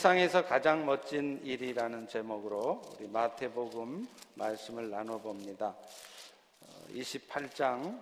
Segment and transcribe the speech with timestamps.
[0.00, 5.74] 세상에서 가장 멋진 일이라는 제목으로 우리 마태복음 말씀을 나눠봅니다.
[6.94, 8.00] 28장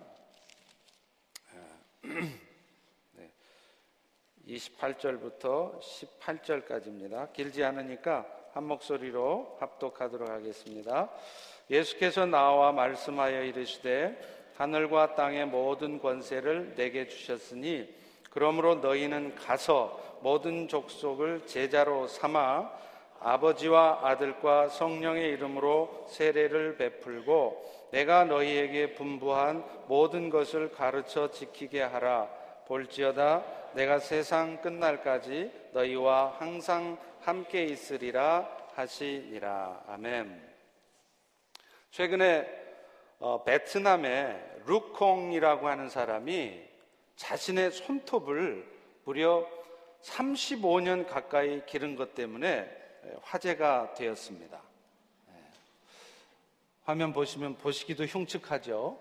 [4.47, 7.33] 28절부터 18절까지입니다.
[7.33, 11.09] 길지 않으니까 한 목소리로 합독하도록 하겠습니다.
[11.71, 17.96] 예수께서 나와 말씀하여 이르시되 하늘과 땅의 모든 권세를 내게 주셨으니
[18.37, 22.71] 그러므로 너희는 가서 모든 족속을 제자로 삼아
[23.19, 32.29] 아버지와 아들과 성령의 이름으로 세례를 베풀고 내가 너희에게 분부한 모든 것을 가르쳐 지키게 하라.
[32.67, 39.81] 볼지어다 내가 세상 끝날까지 너희와 항상 함께 있으리라 하시니라.
[39.87, 40.47] 아멘.
[41.89, 42.47] 최근에
[43.17, 46.76] 어, 베트남의 루콩이라고 하는 사람이
[47.17, 48.65] 자신의 손톱을
[49.03, 49.45] 무려
[50.01, 52.69] 35년 가까이 기른 것 때문에
[53.21, 54.61] 화제가 되었습니다.
[56.83, 58.97] 화면 보시면 보시기도 흉측하죠.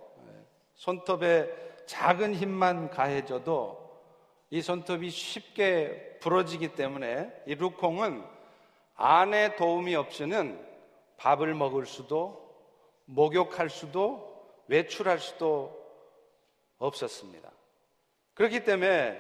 [0.75, 3.87] 손톱에 작은 힘만 가해져도
[4.51, 8.25] 이 손톱이 쉽게 부러지기 때문에 이 루콩은
[8.95, 10.65] 안의 도움이 없이는
[11.19, 12.45] 밥을 먹을 수도
[13.05, 14.35] 목욕할 수도
[14.69, 15.85] 외출할 수도
[16.79, 17.56] 없었습니다.
[18.37, 19.19] 그렇기 때문에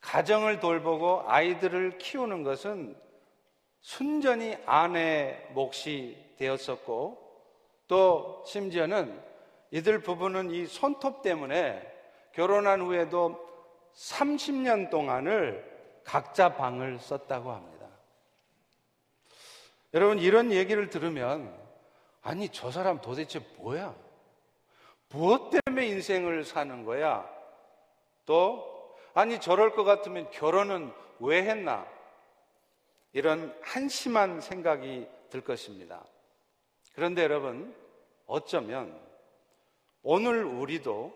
[0.00, 2.96] 가정을 돌보고 아이들을 키우는 것은
[3.80, 7.22] 순전히 아내 몫이 되었었고
[7.86, 9.22] 또 심지어는
[9.70, 11.80] 이들 부부는 이 손톱 때문에
[12.32, 13.40] 결혼한 후에도
[13.94, 17.86] 30년 동안을 각자 방을 썼다고 합니다.
[19.94, 21.56] 여러분 이런 얘기를 들으면
[22.20, 23.94] 아니 저 사람 도대체 뭐야?
[25.10, 27.41] 무엇 때문에 인생을 사는 거야?
[28.32, 31.86] 또 아니, 저럴 것 같으면 결혼은 왜 했나?
[33.12, 36.02] 이런 한심한 생각이 들 것입니다.
[36.94, 37.76] 그런데 여러분,
[38.26, 38.98] 어쩌면
[40.02, 41.12] 오늘 우리도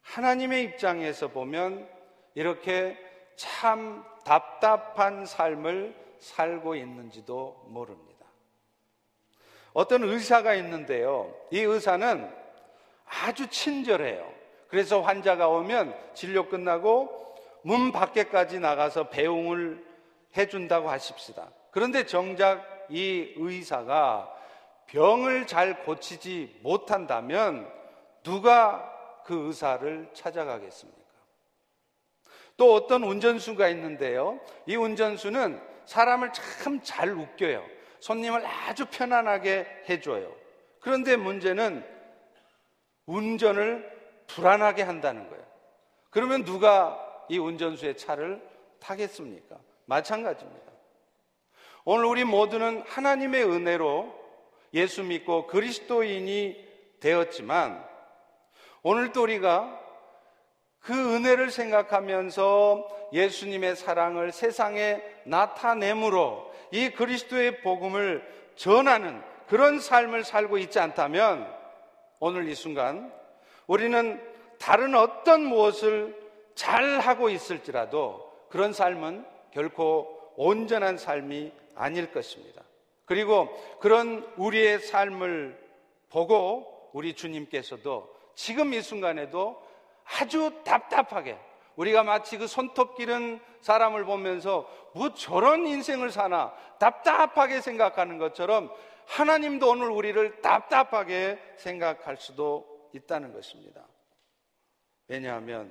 [0.00, 1.86] 하나님의 입장에서 보면
[2.34, 2.96] 이렇게
[3.36, 8.24] 참 답답한 삶을 살고 있는지도 모릅니다.
[9.74, 11.38] 어떤 의사가 있는데요.
[11.50, 12.34] 이 의사는
[13.04, 14.45] 아주 친절해요.
[14.68, 19.84] 그래서 환자가 오면 진료 끝나고 문 밖에까지 나가서 배웅을
[20.36, 21.50] 해준다고 하십시다.
[21.70, 24.32] 그런데 정작 이 의사가
[24.86, 27.70] 병을 잘 고치지 못한다면
[28.22, 28.92] 누가
[29.24, 31.00] 그 의사를 찾아가겠습니까?
[32.56, 34.40] 또 어떤 운전수가 있는데요.
[34.66, 37.64] 이 운전수는 사람을 참 잘 웃겨요.
[38.00, 40.32] 손님을 아주 편안하게 해줘요.
[40.80, 41.84] 그런데 문제는
[43.06, 43.95] 운전을
[44.26, 45.44] 불안하게 한다는 거예요.
[46.10, 46.98] 그러면 누가
[47.28, 48.42] 이 운전수의 차를
[48.80, 49.56] 타겠습니까?
[49.86, 50.72] 마찬가지입니다.
[51.84, 54.12] 오늘 우리 모두는 하나님의 은혜로
[54.74, 56.66] 예수 믿고 그리스도인이
[57.00, 57.84] 되었지만
[58.82, 59.80] 오늘도 우리가
[60.80, 68.24] 그 은혜를 생각하면서 예수님의 사랑을 세상에 나타내므로 이 그리스도의 복음을
[68.56, 71.52] 전하는 그런 삶을 살고 있지 않다면
[72.18, 73.12] 오늘 이 순간
[73.66, 74.20] 우리는
[74.58, 76.16] 다른 어떤 무엇을
[76.54, 82.62] 잘 하고 있을지라도 그런 삶은 결코 온전한 삶이 아닐 것입니다.
[83.04, 83.48] 그리고
[83.80, 85.58] 그런 우리의 삶을
[86.10, 89.62] 보고 우리 주님께서도 지금 이 순간에도
[90.04, 91.38] 아주 답답하게
[91.76, 98.70] 우리가 마치 그 손톱 기른 사람을 보면서 뭐 저런 인생을 사나 답답하게 생각하는 것처럼
[99.06, 103.86] 하나님도 오늘 우리를 답답하게 생각할 수도 있다는 것입니다.
[105.08, 105.70] 왜냐하면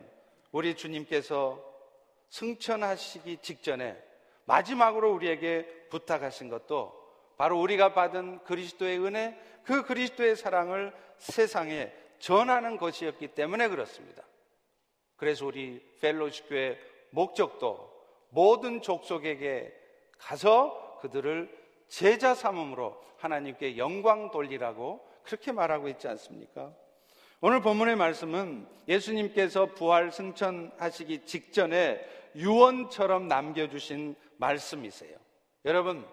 [0.52, 1.64] 우리 주님께서
[2.30, 4.02] 승천하시기 직전에
[4.46, 7.04] 마지막으로 우리에게 부탁하신 것도
[7.38, 14.24] 바로 우리가 받은 그리스도의 은혜, 그 그리스도의 사랑을 세상에 전하는 것이었기 때문에 그렇습니다.
[15.18, 17.94] 그래서 우리 펠로시 교의 목적도
[18.30, 19.74] 모든 족속에게
[20.18, 21.50] 가서 그들을
[21.88, 26.74] 제자 삼음으로 하나님께 영광 돌리라고 그렇게 말하고 있지 않습니까?
[27.48, 32.04] 오늘 본문의 말씀은 예수님께서 부활 승천하시기 직전에
[32.36, 35.16] 유언처럼 남겨주신 말씀이세요.
[35.64, 36.04] 여러분,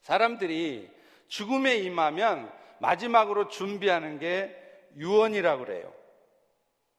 [0.00, 0.88] 사람들이
[1.28, 4.56] 죽음에 임하면 마지막으로 준비하는 게
[4.96, 5.92] 유언이라고 그래요.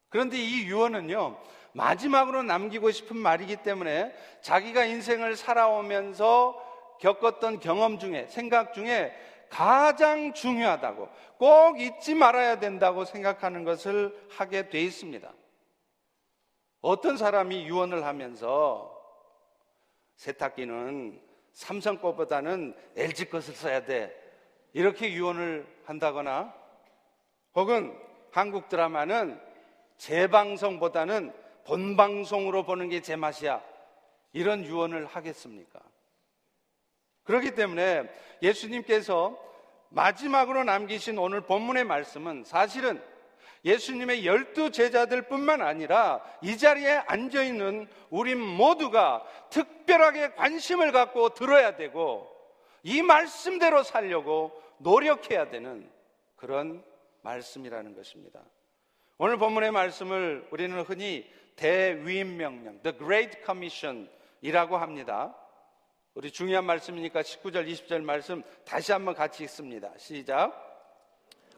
[0.09, 1.41] 그런데 이 유언은요,
[1.73, 6.63] 마지막으로 남기고 싶은 말이기 때문에 자기가 인생을 살아오면서
[6.99, 9.15] 겪었던 경험 중에, 생각 중에
[9.49, 15.31] 가장 중요하다고 꼭 잊지 말아야 된다고 생각하는 것을 하게 돼 있습니다.
[16.81, 18.93] 어떤 사람이 유언을 하면서
[20.15, 21.21] 세탁기는
[21.53, 24.15] 삼성 거보다는 LG 것을 써야 돼.
[24.73, 26.53] 이렇게 유언을 한다거나
[27.55, 27.97] 혹은
[28.31, 29.41] 한국 드라마는
[29.97, 31.33] 재방송보다는
[31.65, 33.61] 본방송으로 보는 게 제맛이야.
[34.33, 35.79] 이런 유언을 하겠습니까?
[37.27, 38.09] 그렇기 때문에
[38.41, 39.37] 예수님께서
[39.89, 43.01] 마지막으로 남기신 오늘 본문의 말씀은 사실은
[43.65, 51.75] 예수님의 열두 제자들 뿐만 아니라 이 자리에 앉아 있는 우리 모두가 특별하게 관심을 갖고 들어야
[51.75, 52.33] 되고
[52.83, 55.89] 이 말씀대로 살려고 노력해야 되는
[56.37, 56.83] 그런
[57.23, 58.41] 말씀이라는 것입니다.
[59.17, 64.09] 오늘 본문의 말씀을 우리는 흔히 대위임 명령, The Great Commission
[64.41, 65.35] 이라고 합니다.
[66.17, 69.91] 우리 중요한 말씀이니까 19절, 20절 말씀 다시 한번 같이 읽습니다.
[69.97, 70.51] 시작.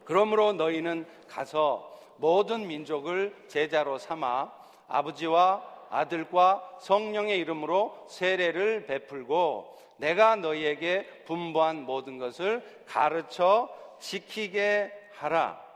[0.04, 4.52] 그러므로 너희는 가서 모든 민족을 제자로 삼아
[4.90, 15.69] 아버지와 아들과 성령의 이름으로 세례를 베풀고 내가 너희에게 분부한 모든 것을 가르쳐 지키게 하라.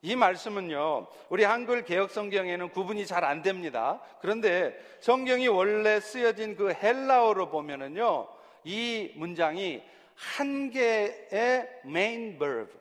[0.00, 4.00] 이 말씀은요, 우리 한글 개혁 성경에는 구분이 잘 안 됩니다.
[4.20, 8.28] 그런데 성경이 원래 쓰여진 그 헬라어로 보면은요,
[8.64, 9.82] 이 문장이
[10.14, 12.72] 한 개의 main verb,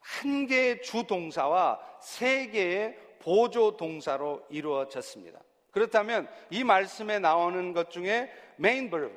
[0.00, 5.40] 한 개의 주 동사와 세 개의 보조 동사로 이루어졌습니다.
[5.70, 9.14] 그렇다면 이 말씀에 나오는 것 중에 main verb,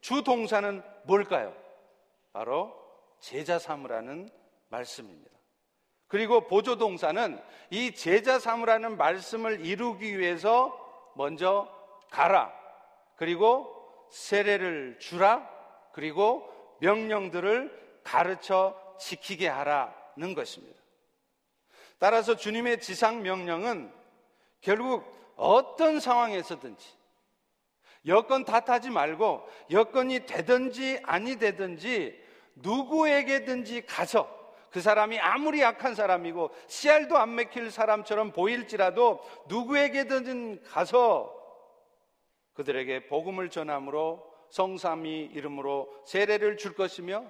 [0.00, 1.54] 주 동사는 뭘까요?
[2.32, 2.74] 바로
[3.20, 4.28] 제자 삼으라는
[4.68, 5.27] 말씀입니다.
[6.08, 7.40] 그리고 보조 동사는
[7.70, 10.74] 이 제자 삼으라는 말씀을 이루기 위해서
[11.14, 11.68] 먼저
[12.10, 12.52] 가라.
[13.16, 13.74] 그리고
[14.10, 15.48] 세례를 주라.
[15.92, 16.48] 그리고
[16.80, 20.80] 명령들을 가르쳐 지키게 하라는 것입니다.
[21.98, 23.92] 따라서 주님의 지상 명령은
[24.60, 25.04] 결국
[25.36, 26.96] 어떤 상황에서든지
[28.06, 32.18] 여건 탓하지 말고 여건이 되든지 아니 되든지
[32.54, 34.37] 누구에게든지 가서
[34.70, 41.34] 그 사람이 아무리 약한 사람이고 씨알도 안 맥힐 사람처럼 보일지라도 누구에게든 가서
[42.54, 47.24] 그들에게 복음을 전함으로 성삼이 이름으로 세례를 줄 것이며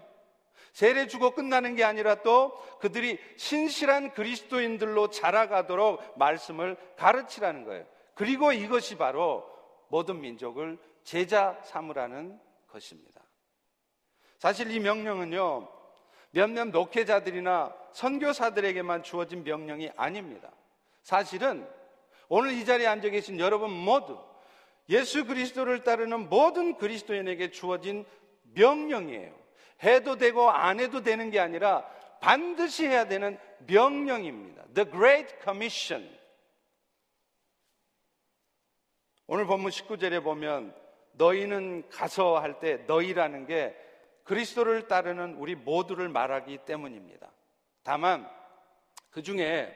[0.73, 7.87] 세례 주고 끝나는 게 아니라 또 그들이 신실한 그리스도인들로 자라가도록 말씀을 가르치라는 거예요.
[8.15, 9.49] 그리고 이것이 바로
[9.89, 12.39] 모든 민족을 제자 삼으라는
[12.69, 13.23] 것입니다.
[14.39, 15.69] 사실 이 명령은요,
[16.39, 20.53] 몇몇 목회자들이나 선교사들에게만 주어진 명령이 아닙니다.
[21.03, 21.69] 사실은
[22.29, 24.17] 오늘 이 자리에 앉아 계신 여러분 모두
[24.89, 28.07] 예수 그리스도를 따르는 모든 그리스도인에게 주어진
[28.55, 29.37] 명령이에요.
[29.83, 31.85] 해도 되고 안 해도 되는 게 아니라
[32.21, 33.37] 반드시 해야 되는
[33.67, 34.63] 명령입니다.
[34.75, 36.09] The Great Commission.
[39.27, 40.73] 오늘 본문 19절에 보면
[41.15, 43.77] 너희는 가서 할 때 너희라는 게
[44.29, 47.33] 그리스도를 따르는 우리 모두를 말하기 때문입니다.
[47.83, 48.29] 다만
[49.11, 49.75] 그 중에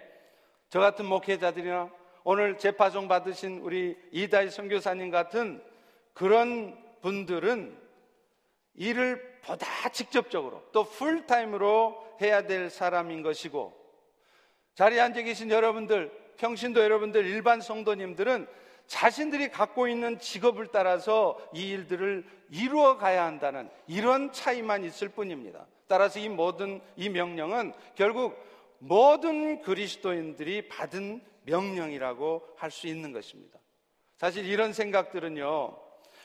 [0.68, 1.90] 저 같은 목회자들이나
[2.22, 5.64] 오늘 재파송 받으신 우리 이다희 선교사님 같은
[6.12, 7.74] 그런 분들은
[8.74, 13.74] 일을 보다 직접적으로 또 풀타임으로 해야 될 사람인 것이고
[14.74, 18.46] 자리에 앉아 계신 여러분들, 평신도 여러분들, 일반 성도님들은
[18.86, 25.66] 자신들이 갖고 있는 직업을 따라서 이 일들을 이루어 가야 한다는 이런 차이만 있을 뿐입니다.
[25.86, 28.36] 따라서 이 모든 이 명령은 결국
[28.78, 33.58] 모든 그리스도인들이 받은 명령이라고 할 수 있는 것입니다.
[34.16, 35.76] 사실 이런 생각들은요,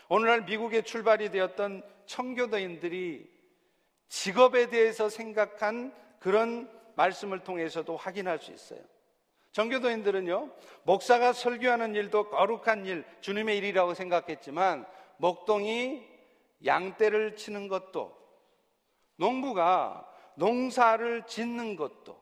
[0.10, 3.30] 오늘날 미국에 출발이 되었던 청교도인들이
[4.08, 8.80] 직업에 대해서 생각한 그런 말씀을 통해서도 확인할 수 있어요.
[9.52, 10.52] 정교도인들은요,
[10.84, 14.86] 목사가 설교하는 일도 거룩한 일, 주님의 일이라고 생각했지만,
[15.18, 16.06] 목동이
[16.66, 18.16] 양떼를 치는 것도,
[19.16, 22.22] 농부가 농사를 짓는 것도,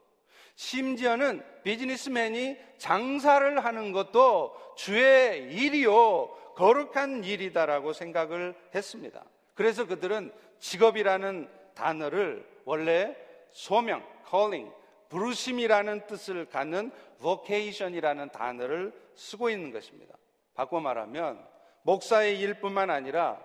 [0.55, 9.24] 심지어는 비즈니스맨이 장사를 하는 것도 주의 일이요, 거룩한 일이다라고 생각을 했습니다.
[9.53, 13.15] 그래서 그들은 직업이라는 단어를 원래
[13.51, 14.72] 소명, calling,
[15.15, 16.91] 부르심이라는 뜻을 갖는
[17.22, 20.13] vocation이라는 단어를 쓰고 있는 것입니다.
[20.53, 21.41] 바꿔 말하면
[21.84, 23.39] 목사의 일뿐만 아니라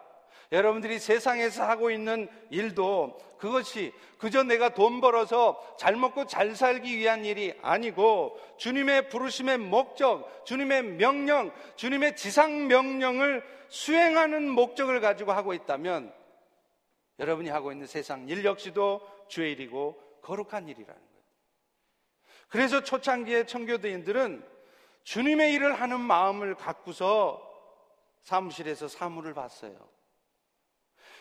[0.50, 7.24] 여러분들이 세상에서 하고 있는 일도 그것이 그저 내가 돈 벌어서 잘 먹고 잘 살기 위한
[7.24, 16.12] 일이 아니고 주님의 부르심의 목적, 주님의 명령, 주님의 지상 명령을 수행하는 목적을 가지고 하고 있다면
[17.20, 21.09] 여러분이 하고 있는 세상 일 역시도 주의 일이고 거룩한 일이라는
[22.50, 24.44] 그래서 초창기의 청교도인들은
[25.04, 27.48] 주님의 일을 하는 마음을 갖고서
[28.22, 29.74] 사무실에서 사무를 봤어요.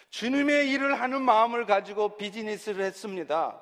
[0.09, 3.61] 주님의 일을 하는 마음을 가지고 비즈니스를 했습니다.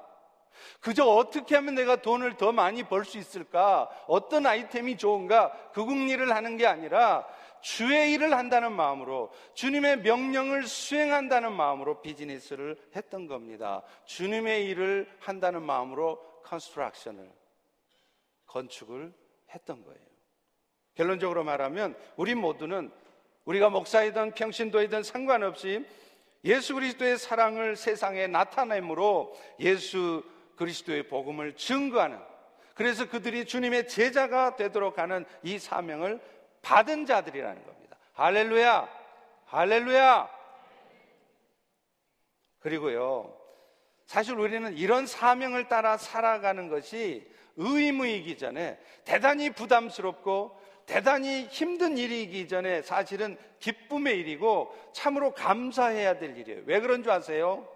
[0.79, 3.89] 그저 어떻게 하면 내가 돈을 더 많이 벌 수 있을까?
[4.07, 5.51] 어떤 아이템이 좋은가?
[5.73, 7.27] 그 궁리를 하는 게 아니라
[7.61, 13.83] 주의 일을 한다는 마음으로 주님의 명령을 수행한다는 마음으로 비즈니스를 했던 겁니다.
[14.05, 17.29] 주님의 일을 한다는 마음으로 construction을
[18.57, 19.13] 건축을
[19.53, 19.99] 했던 거예요.
[20.95, 22.91] 결론적으로 말하면 우리 모두는
[23.45, 25.85] 우리가 목사이든 평신도이든 상관없이
[26.43, 30.23] 예수 그리스도의 사랑을 세상에 나타내므로 예수
[30.55, 32.19] 그리스도의 복음을 증거하는
[32.73, 36.19] 그래서 그들이 주님의 제자가 되도록 하는 이 사명을
[36.61, 37.97] 받은 자들이라는 겁니다.
[38.13, 38.89] 할렐루야!
[39.45, 40.29] 할렐루야!
[42.59, 43.35] 그리고요,
[44.05, 52.81] 사실 우리는 이런 사명을 따라 살아가는 것이 의무이기 전에 대단히 부담스럽고 대단히 힘든 일이기 전에
[52.81, 56.61] 사실은 기쁨의 일이고 참으로 감사해야 될 일이에요.
[56.65, 57.67] 왜 그런 줄 아세요?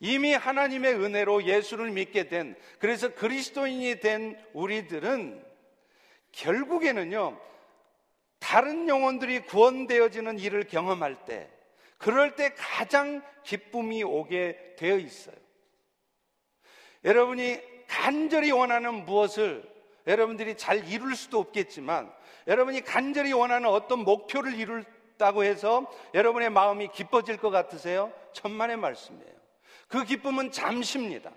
[0.00, 5.44] 이미 하나님의 은혜로 예수를 믿게 된, 그래서 그리스도인이 된 우리들은
[6.32, 7.40] 결국에는요,
[8.40, 11.48] 다른 영혼들이 구원되어지는 일을 경험할 때,
[11.96, 15.36] 그럴 때 가장 기쁨이 오게 되어 있어요.
[17.04, 19.62] 여러분이 간절히 원하는 무엇을
[20.08, 22.12] 여러분들이 잘 이룰 수도 없겠지만
[22.48, 28.12] 여러분이 간절히 원하는 어떤 목표를 이룰다고 해서 여러분의 마음이 기뻐질 것 같으세요?
[28.32, 29.32] 천만의 말씀이에요.
[29.86, 31.30] 그 기쁨은 잠시입니다.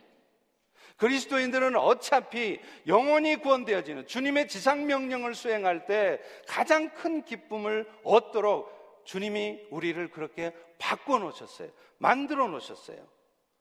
[0.98, 10.54] 그리스도인들은 어차피 영원히 구원되어지는 주님의 지상명령을 수행할 때 가장 큰 기쁨을 얻도록 주님이 우리를 그렇게
[10.80, 11.70] 바꿔 놓으셨어요.
[12.00, 12.98] 만들어 놓으셨어요.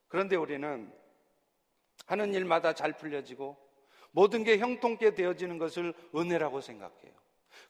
[0.09, 0.91] 그런데 우리는
[2.07, 3.57] 하는 일마다 잘 풀려지고
[4.11, 7.13] 모든 게 형통케 되어지는 것을 은혜라고 생각해요.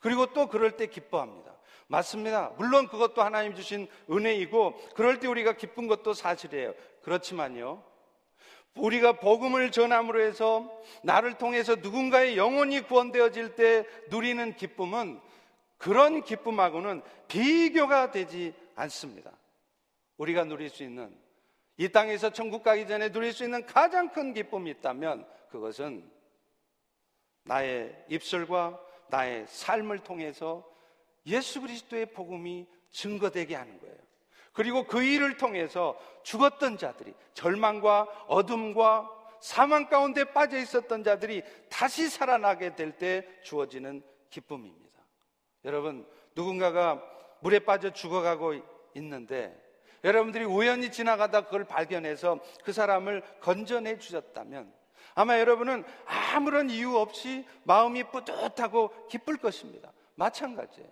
[0.00, 1.56] 그리고 또 그럴 때 기뻐합니다.
[1.88, 2.52] 맞습니다.
[2.56, 6.74] 물론 그것도 하나님 주신 은혜이고 그럴 때 우리가 기쁜 것도 사실이에요.
[7.02, 7.82] 그렇지만요.
[8.76, 10.70] 우리가 복음을 전함으로 해서
[11.02, 15.20] 나를 통해서 누군가의 영혼이 구원되어질 때 누리는 기쁨은
[15.78, 19.32] 그런 기쁨하고는 비교가 되지 않습니다.
[20.18, 21.16] 우리가 누릴 수 있는
[21.78, 26.10] 이 땅에서 천국 가기 전에 누릴 수 있는 가장 큰 기쁨이 있다면 그것은
[27.44, 30.64] 나의 입술과 나의 삶을 통해서
[31.26, 33.96] 예수 그리스도의 복음이 증거되게 하는 거예요.
[34.52, 42.74] 그리고 그 일을 통해서 죽었던 자들이 절망과 어둠과 사망 가운데 빠져 있었던 자들이 다시 살아나게
[42.74, 44.98] 될 때 주어지는 기쁨입니다.
[45.66, 47.02] 여러분, 누군가가
[47.40, 48.54] 물에 빠져 죽어가고
[48.94, 49.54] 있는데
[50.06, 54.72] 여러분들이 우연히 지나가다 그걸 발견해서 그 사람을 건져내 주셨다면
[55.16, 59.92] 아마 여러분은 아무런 이유 없이 마음이 뿌듯하고 기쁠 것입니다.
[60.14, 60.88] 마찬가지예요.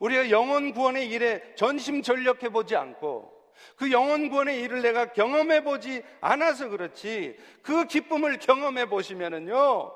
[0.00, 3.32] 우리가 영혼 구원의 일에 전심전력해 보지 않고
[3.76, 9.94] 그 영혼 구원의 일을 내가 경험해 보지 않아서 그렇지 그 기쁨을 경험해 보시면은요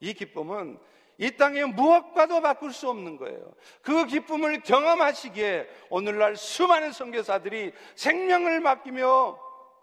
[0.00, 0.80] 이 기쁨은
[1.20, 3.52] 이 땅에 무엇과도 바꿀 수 없는 거예요.
[3.82, 9.38] 그 기쁨을 경험하시기에 오늘날 수많은 선교사들이 생명을 맡기며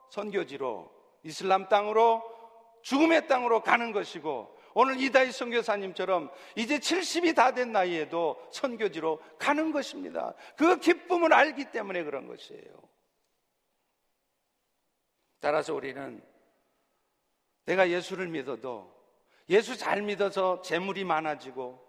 [0.10, 0.92] 선교지로
[1.22, 2.24] 이슬람 땅으로
[2.82, 10.34] 죽음의 땅으로 가는 것이고 오늘 이다희 선교사님처럼 이제 70이 다 된 나이에도 선교지로 가는 것입니다.
[10.56, 12.64] 그 기쁨을 알기 때문에 그런 것이에요.
[15.40, 16.20] 따라서 우리는
[17.66, 18.97] 내가 예수를 믿어도
[19.50, 21.86] 예수 잘 믿어서 재물이 많아지고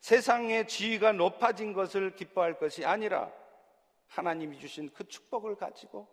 [0.00, 3.30] 세상의 지위가 높아진 것을 기뻐할 것이 아니라
[4.08, 6.08] 하나님이 주신 그 축복을 가지고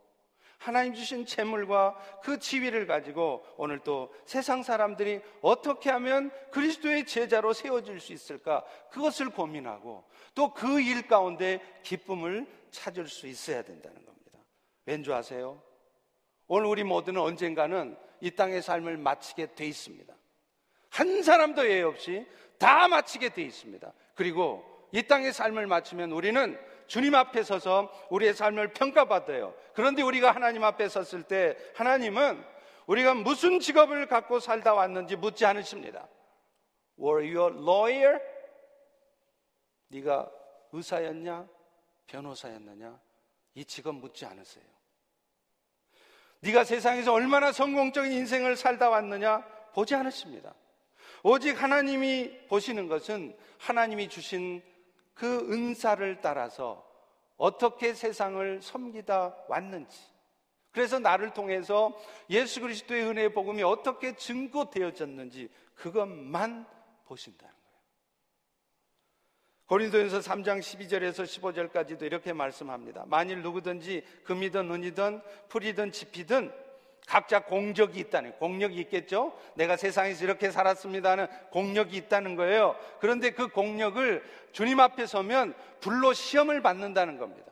[0.57, 7.99] 하나님 주신 재물과 그 지위를 가지고 오늘 또 세상 사람들이 어떻게 하면 그리스도의 제자로 세워질
[7.99, 8.63] 수 있을까?
[8.91, 10.03] 그것을 고민하고
[10.35, 14.37] 또 그 일 가운데 기쁨을 찾을 수 있어야 된다는 겁니다.
[14.85, 15.61] 왠지 아세요?
[16.47, 20.13] 오늘 우리 모두는 언젠가는 이 땅의 삶을 마치게 돼 있습니다.
[20.91, 22.25] 한 사람도 예외 없이
[22.57, 23.91] 다 마치게 돼 있습니다.
[24.13, 29.55] 그리고 이 땅의 삶을 마치면 우리는 주님 앞에 서서 우리의 삶을 평가받아요.
[29.73, 32.43] 그런데 우리가 하나님 앞에 섰을 때 하나님은
[32.87, 36.07] 우리가 무슨 직업을 갖고 살다 왔는지 묻지 않으십니다.
[36.99, 38.19] Were you a lawyer?
[39.87, 40.29] 네가
[40.73, 41.47] 의사였냐?
[42.07, 42.99] 변호사였느냐?
[43.55, 44.65] 이 직업 묻지 않으세요.
[46.41, 49.39] 네가 세상에서 얼마나 성공적인 인생을 살다 왔느냐?
[49.73, 50.53] 보지 않으십니다.
[51.23, 54.61] 오직 하나님이 보시는 것은 하나님이 주신
[55.13, 56.85] 그 은사를 따라서
[57.37, 59.97] 어떻게 세상을 섬기다 왔는지
[60.71, 61.91] 그래서 나를 통해서
[62.29, 66.65] 예수 그리스도의 은혜의 복음이 어떻게 증거되어졌는지 그것만
[67.05, 67.61] 보신다는 거예요.
[69.65, 73.05] 고린도전서 3장 12절에서 15절까지도 이렇게 말씀합니다.
[73.07, 76.53] 만일 누구든지 금이든 은이든 풀이든 지피든
[77.07, 79.37] 각자 공적이 있다는 공력이 있겠죠.
[79.55, 82.75] 내가 세상에서 이렇게 살았습니다는 공력이 있다는 거예요.
[82.99, 87.51] 그런데 그 공력을 주님 앞에 서면 불로 시험을 받는다는 겁니다.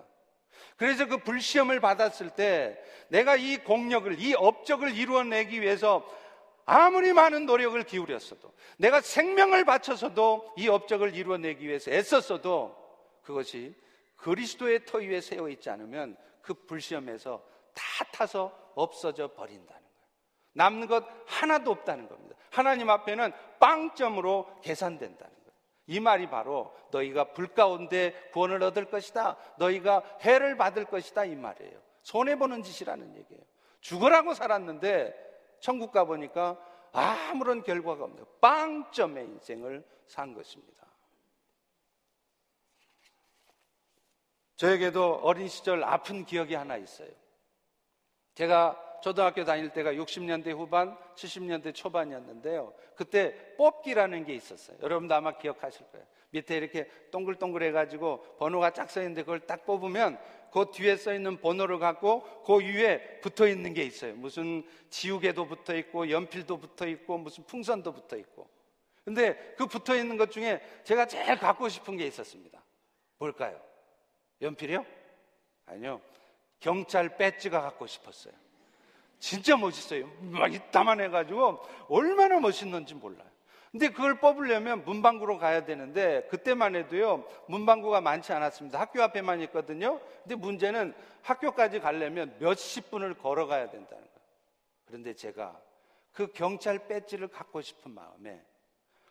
[0.78, 6.08] 그래서 그 불시험을 받았을 때 내가 이 공력을 이 업적을 이루어내기 위해서
[6.66, 12.78] 아무리 많은 노력을 기울였어도 내가 생명을 바쳐서도 이 업적을 이루어내기 위해서 애썼어도
[13.24, 13.76] 그것이
[14.16, 20.08] 그리스도의 터 위에 세워 있지 않으면 그 불시험에서 다 타서 없어져 버린다는 거예요.
[20.54, 22.36] 남는 것 하나도 없다는 겁니다.
[22.52, 25.40] 하나님 앞에는 빵점으로 계산된다는 거예요.
[25.88, 29.38] 이 말이 바로 너희가 불 가운데 구원을 얻을 것이다.
[29.58, 31.26] 너희가 해를 받을 것이다.
[31.26, 31.80] 이 말이에요.
[32.04, 33.44] 손해보는 짓이라는 얘기예요.
[33.82, 36.58] 죽으라고 살았는데 천국 가보니까
[36.92, 40.80] 아무런 결과가 없는 빵점의 인생을 산 것입니다.
[44.56, 47.10] 저에게도 어린 시절 아픈 기억이 하나 있어요.
[48.40, 52.74] 제가 초등학교 다닐 때가 60년대 후반, 70년대 초반이었는데요.
[52.96, 54.78] 그때 뽑기라는 게 있었어요.
[54.82, 56.08] 여러분도 아마 기억하실 거예요.
[56.30, 60.18] 밑에 이렇게 동글동글 해가지고 번호가 짝 써있는데 그걸 딱 뽑으면
[60.54, 64.16] 그 뒤에 써 있는 번호를 갖고 그 위에 붙어 있는 게 있어요.
[64.16, 68.48] 무슨 지우개도 붙어 있고 연필도 붙어 있고 무슨 풍선도 붙어 있고.
[69.04, 72.64] 근데 그 붙어 있는 것 중에 제가 제일 갖고 싶은 게 있었습니다.
[73.18, 73.60] 뭘까요?
[74.42, 74.86] 연필이요?
[75.66, 76.00] 아니요.
[76.60, 78.34] 경찰 배지가 갖고 싶었어요.
[79.20, 80.10] 진짜 멋있어요.
[80.22, 83.28] 막 이따만 해가지고 얼마나 멋있는지 몰라요.
[83.72, 88.80] 근데 그걸 뽑으려면 문방구로 가야 되는데 그때만 해도요 문방구가 많지 않았습니다.
[88.80, 90.00] 학교 앞에만 있거든요.
[90.24, 94.28] 근데 문제는 학교까지 가려면 몇십 분을 걸어가야 된다는 거예요.
[94.86, 95.60] 그런데 제가
[96.12, 98.42] 그 경찰 배지를 갖고 싶은 마음에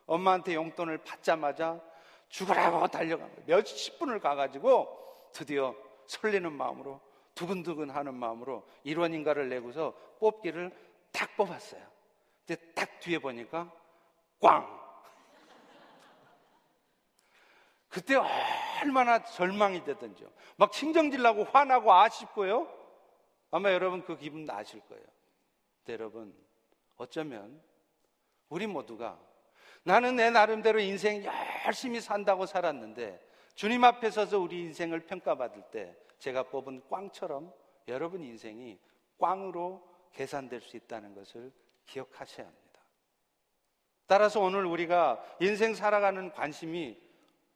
[0.07, 1.81] 엄마한테 용돈을 받자마자
[2.28, 3.45] 죽으라고 달려간 거예요.
[3.47, 5.76] 몇십 분을 가가지고 드디어
[6.07, 7.00] 설레는 마음으로
[7.38, 10.72] 두근두근 하는 마음으로 1원인가를 내고서 뽑기를
[11.12, 11.81] 딱 뽑았어요.
[12.44, 13.72] 근데 딱 뒤에 보니까
[14.40, 14.66] 꽝!
[17.88, 18.16] 그때
[18.83, 20.29] 얼마나 절망이 되든지요.
[20.57, 22.68] 막 칭정질 나고 화나고 아쉽고요.
[23.53, 25.05] 아마 여러분 그 기분 아실 거예요.
[25.88, 26.35] 여러분,
[26.96, 27.62] 어쩌면
[28.48, 29.18] 우리 모두가
[29.85, 31.24] 나는 내 나름대로 인생
[31.64, 37.52] 열심히 산다고 살았는데 주님 앞에 서서 우리 인생을 평가받을 때 제가 뽑은 꽝처럼
[37.88, 38.78] 여러분 인생이
[39.18, 41.52] 꽝으로 계산될 수 있다는 것을
[41.87, 42.68] 기억하셔야 합니다.
[44.07, 46.98] 따라서 오늘 우리가 인생 살아가는 관심이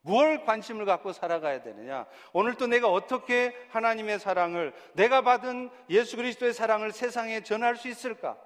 [0.03, 2.07] 무엇 관심을 갖고 살아가야 되느냐?
[2.33, 8.37] 오늘 또 내가 어떻게 하나님의 사랑을, 내가 받은 예수 그리스도의 사랑을 세상에 전할 수 있을까?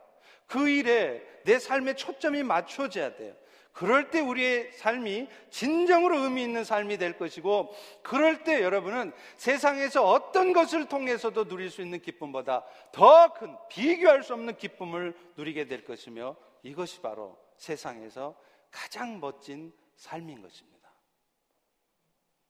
[0.46, 3.34] 그 일에 내 삶의 초점이 맞춰져야 돼요.
[3.76, 10.54] 그럴 때 우리의 삶이 진정으로 의미 있는 삶이 될 것이고, 그럴 때 여러분은 세상에서 어떤
[10.54, 16.36] 것을 통해서도 누릴 수 있는 기쁨보다 더 큰, 비교할 수 없는 기쁨을 누리게 될 것이며,
[16.62, 18.34] 이것이 바로 세상에서
[18.70, 20.90] 가장 멋진 삶인 것입니다.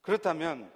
[0.02, 0.70] 그렇다면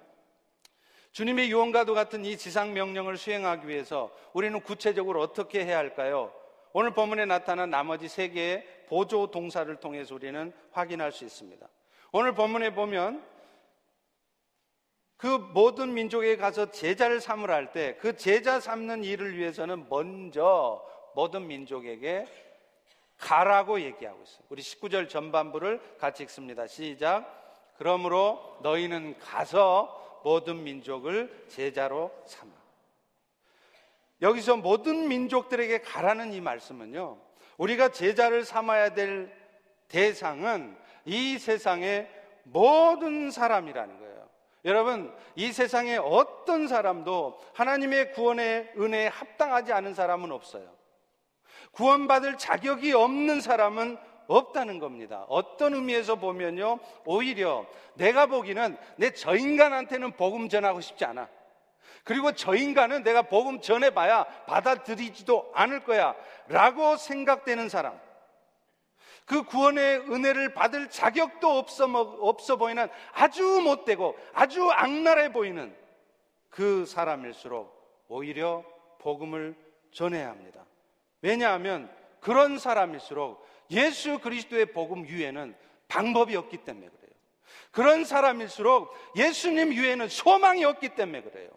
[1.13, 6.33] 주님의 유언과도 같은 이 지상 명령을 수행하기 위해서 우리는 구체적으로 어떻게 해야 할까요?
[6.73, 11.65] 오늘 본문에 나타난 나머지 세 개의 보조 동사를 통해서 우리는 확인할 수 있습니다.
[12.11, 13.25] 오늘 본문에 보면
[15.15, 21.47] 그 모든 민족에 가서 제자를 삼으라 할 때 그 제자 삼는 일을 위해서는 먼저 모든
[21.47, 22.27] 민족에게
[23.17, 24.43] 가라고 얘기하고 있어요.
[24.49, 26.67] 우리 19절 전반부를 같이 읽습니다.
[26.67, 27.73] 시작.
[27.77, 32.51] 그러므로 너희는 가서 모든 민족을 제자로 삼아.
[34.21, 37.30] 여기서 모든 민족들에게 가라는 이 말씀은요.
[37.61, 39.31] 우리가 제자를 삼아야 될
[39.87, 42.09] 대상은 이 세상의
[42.43, 44.29] 모든 사람이라는 거예요.
[44.65, 50.67] 여러분, 이 세상에 어떤 사람도 하나님의 구원의 은혜에 합당하지 않은 사람은 없어요.
[51.73, 53.97] 구원받을 자격이 없는 사람은
[54.27, 55.25] 없다는 겁니다.
[55.29, 56.79] 어떤 의미에서 보면요.
[57.05, 61.29] 오히려 내가 보기는 내 저 인간한테는 복음 전하고 싶지 않아.
[62.03, 66.15] 그리고 저 인간은 내가 복음 전해 봐야 받아들이지도 않을 거야.
[66.47, 67.99] 라고 생각되는 사람.
[69.25, 75.75] 그 구원의 은혜를 받을 자격도 없어, 없어 보이는 아주 못되고 아주 악랄해 보이는
[76.49, 78.65] 그 사람일수록 오히려
[78.99, 79.55] 복음을
[79.91, 80.65] 전해야 합니다.
[81.21, 85.55] 왜냐하면 그런 사람일수록 예수 그리스도의 복음 위에는
[85.87, 87.11] 방법이 없기 때문에 그래요.
[87.71, 91.49] 그런 사람일수록 예수님 위에는 소망이 없기 때문에 그래요.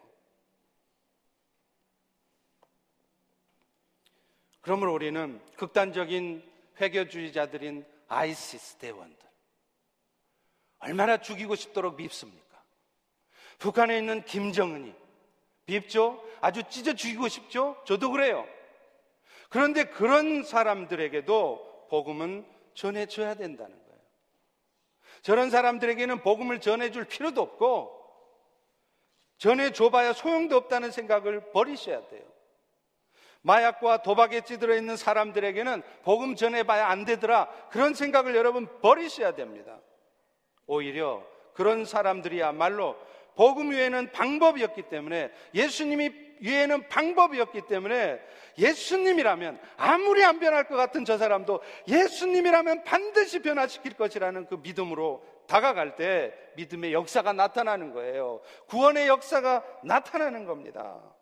[4.65, 6.43] 그러므로 우리는 극단적인
[6.81, 9.29] 회교주의자들인 아이시스 대원들,
[10.79, 12.63] 얼마나 죽이고 싶도록 밉습니까?
[13.59, 14.95] 북한에 있는 김정은이
[15.67, 16.25] 밉죠?
[16.41, 17.77] 아주 찢어 죽이고 싶죠?
[17.85, 18.49] 저도 그래요.
[19.51, 24.01] 그런데 그런 사람들에게도 복음은 전해줘야 된다는 거예요.
[25.21, 28.03] 저런 사람들에게는 복음을 전해줄 필요도 없고
[29.37, 32.34] 전해줘봐야 소용도 없다는 생각을 버리셔야 돼요.
[33.45, 37.49] 마약과 도박에 찌들어 있는 사람들에게는 복음 전해봐야 안 되더라.
[37.71, 39.79] 그런 생각을 여러분 버리셔야 됩니다.
[40.67, 42.97] 오히려 그런 사람들이야말로
[43.37, 48.19] 복음 외에는 방법이었기 때문에 예수님이 위에는 방법이었기 때문에
[48.59, 55.97] 예수님이라면 아무리 안 변할 것 같은 저 사람도 예수님이라면 반드시 변화시킬 것이라는 그 믿음으로 다가갈
[55.97, 58.41] 때 믿음의 역사가 나타나는 거예요.
[58.69, 61.14] 구원의 역사가 나타나는 겁니다.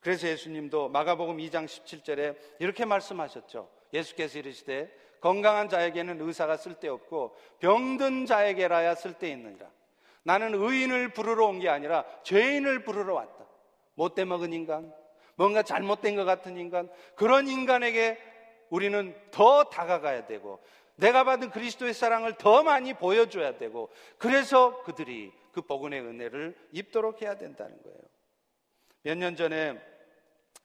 [0.00, 3.68] 그래서 예수님도 마가복음 2장 17절에 이렇게 말씀하셨죠.
[3.92, 9.70] 예수께서 이르시되 건강한 자에게는 의사가 쓸데없고 병든 자에게라야 쓸데있느니라.
[10.22, 13.46] 나는 의인을 부르러 온 게 아니라 죄인을 부르러 왔다.
[13.94, 14.94] 못돼 먹은 인간,
[15.34, 18.18] 뭔가 잘못된 것 같은 인간, 그런 인간에게
[18.70, 20.62] 우리는 더 다가가야 되고,
[20.96, 27.36] 내가 받은 그리스도의 사랑을 더 많이 보여줘야 되고, 그래서 그들이 그 복음의 은혜를 입도록 해야
[27.36, 27.98] 된다는 거예요.
[29.02, 29.78] 몇 년 전에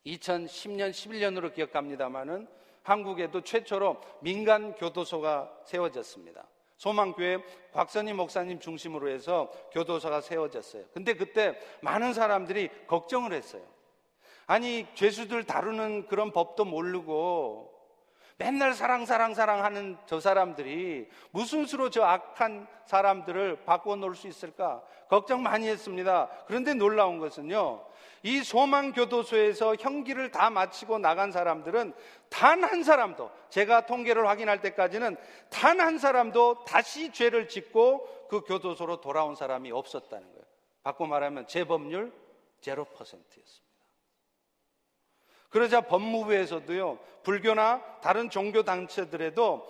[0.06, 2.48] 2010년, 11년으로 기억합니다만은
[2.84, 6.48] 한국에도 최초로 민간 교도소가 세워졌습니다.
[6.78, 7.39] 소망교회
[7.72, 10.86] 곽선희 목사님 중심으로 해서 교도소가 세워졌어요.
[10.94, 13.63] 근데 그때 많은 사람들이 걱정을 했어요.
[14.46, 17.75] 아니, 죄수들 다루는 그런 법도 모르고
[18.38, 24.28] 맨날 사랑, 사랑, 사랑 하는 저 사람들이 무슨 수로 저 악한 사람들을 바꿔 놓을 수
[24.28, 24.84] 있을까?
[25.08, 26.30] 걱정 많이 했습니다.
[26.45, 27.86] 그런데 놀라운 것은요,
[28.24, 31.93] 이 소망교도소에서 형기를 다 마치고 나간 사람들은
[32.30, 35.15] 단 한 사람도, 제가 통계를 확인할 때까지는
[35.50, 40.45] 단 한 사람도 다시 죄를 짓고 그 교도소로 돌아온 사람이 없었다는 거예요.
[40.84, 42.12] 바꿔 말하면 재범률
[42.62, 43.64] 0%였습니다.
[45.56, 49.65] 그러자 법무부에서도요, 불교나 다른 종교 단체들에도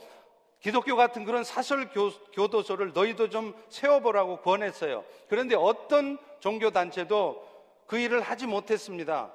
[0.60, 1.92] 기독교 같은 그런 사설
[2.34, 5.06] 교도소를 너희도 좀 세워보라고 권했어요.
[5.30, 7.48] 그런데 어떤 종교 단체도
[7.86, 9.32] 그 일을 하지 못했습니다.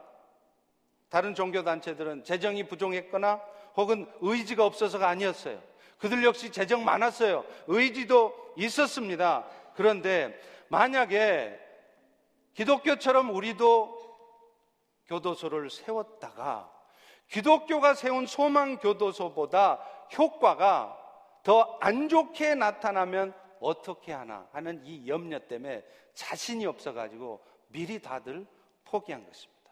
[1.09, 3.41] 다른 종교 단체들은 재정이 부족했거나
[3.77, 5.63] 혹은 의지가 없어서가 아니었어요.
[5.99, 7.45] 그들 역시 재정 많았어요.
[7.69, 9.47] 의지도 있었습니다.
[9.77, 10.37] 그런데
[10.67, 11.57] 만약에
[12.55, 14.00] 기독교처럼 우리도
[15.11, 16.73] 교도소를 세웠다가
[17.29, 19.75] 기독교가 세운 소망 교도소보다
[20.17, 20.97] 효과가
[21.43, 28.47] 더 안 좋게 나타나면 어떻게 하나 하는 이 염려 때문에 자신이 없어가지고 미리 다들
[28.85, 29.71] 포기한 것입니다.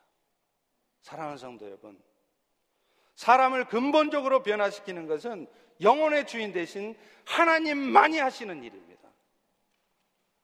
[1.03, 2.01] 사랑하는 성도 여러분,
[3.15, 5.47] 사람을 근본적으로 변화시키는 것은
[5.81, 6.97] 영혼의 주인 대신
[7.27, 9.09] 하나님만이 하시는 일입니다.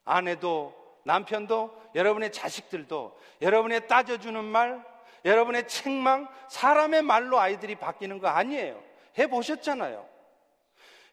[0.05, 0.75] 아내도
[1.05, 4.85] 남편도 여러분의 자식들도 여러분의 따져주는 말,
[5.25, 8.83] 여러분의 책망, 사람의 말로 아이들이 바뀌는 거 아니에요.
[9.17, 10.09] 해보셨잖아요.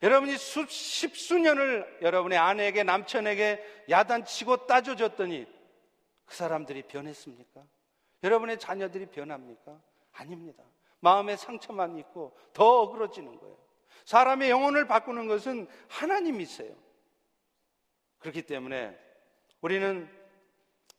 [0.02, 5.46] 여러분이 수, 십 수년을 여러분의 아내에게 남편에게 야단치고 따져줬더니
[6.26, 7.62] 그 사람들이 변했습니까?
[8.24, 9.80] 여러분의 자녀들이 변합니까?
[10.14, 10.64] 아닙니다.
[11.00, 13.58] 마음에 상처만 있고 더 어그러지는 거예요.
[14.06, 16.74] 사람의 영혼을 바꾸는 것은 하나님이세요.
[18.20, 18.98] 그렇기 때문에
[19.62, 20.10] 우리는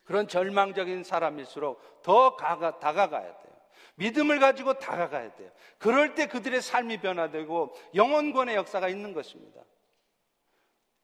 [0.03, 3.53] 그런 절망적인 사람일수록 더 가가, 다가가야 돼요.
[3.95, 5.51] 믿음을 가지고 다가가야 돼요.
[5.77, 9.61] 그럴 때 그들의 삶이 변화되고 영혼권의 역사가 있는 것입니다.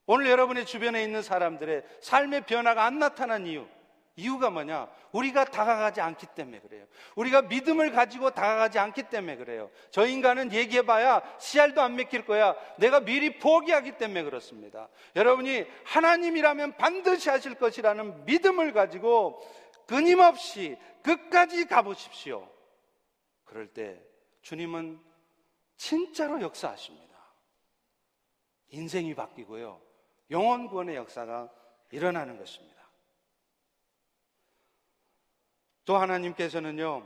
[0.05, 3.67] 오늘 여러분의 주변에 있는 사람들의 삶의 변화가 안 나타난 이유,
[4.19, 4.89] 이유가 뭐냐?
[5.13, 6.85] 우리가 다가가지 않기 때문에 그래요.
[7.15, 9.71] 우리가 믿음을 가지고 다가가지 않기 때문에 그래요.
[9.91, 12.55] 저 인간은 얘기해봐야 씨알도 안 맥힐 거야.
[12.77, 14.89] 내가 미리 포기하기 때문에 그렇습니다.
[15.15, 19.41] 여러분이 하나님이라면 반드시 하실 것이라는 믿음을 가지고
[19.87, 22.47] 끊임없이 끝까지 가보십시오.
[23.45, 23.99] 그럴 때
[24.41, 24.99] 주님은
[25.77, 27.09] 진짜로 역사하십니다.
[28.71, 29.81] 인생이 바뀌고요.
[30.29, 31.49] 영원 구원의 역사가
[31.91, 32.78] 일어나는 것입니다.
[35.89, 37.03] 또 하나님께서는요,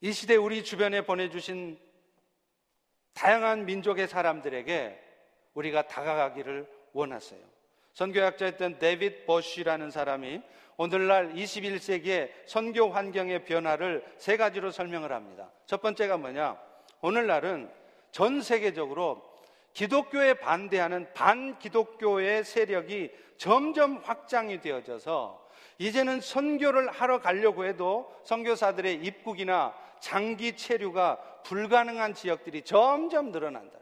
[0.00, 1.78] 이 시대 우리 주변에 보내주신
[3.14, 4.98] 다양한 민족의 사람들에게
[5.54, 7.40] 우리가 다가가기를 원하세요.
[7.92, 10.42] 선교학자였던 데빗 버쉬라는 사람이
[10.76, 15.52] 오늘날 21세기의 선교 환경의 변화를 세 가지로 설명을 합니다.
[15.66, 16.60] 첫 번째가 뭐냐?
[17.00, 17.70] 오늘날은
[18.10, 19.22] 전 세계적으로
[19.72, 30.56] 기독교에 반대하는 반기독교의 세력이 점점 확장이 되어져서 이제는 선교를 하러 가려고 해도 선교사들의 입국이나 장기
[30.56, 33.78] 체류가 불가능한 지역들이 점점 늘어난다.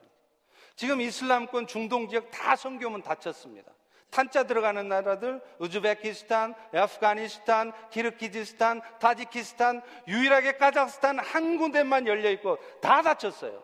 [0.77, 3.73] 지금 이슬람권 중동 지역 다 선교문 닫혔습니다.
[4.11, 13.63] 탄자 들어가는 나라들 우즈베키스탄, 아프가니스탄, 키르키즈스탄, 타지키스탄, 유일하게 카자흐스탄 한 군데만 열려 있고 다 닫혔어요.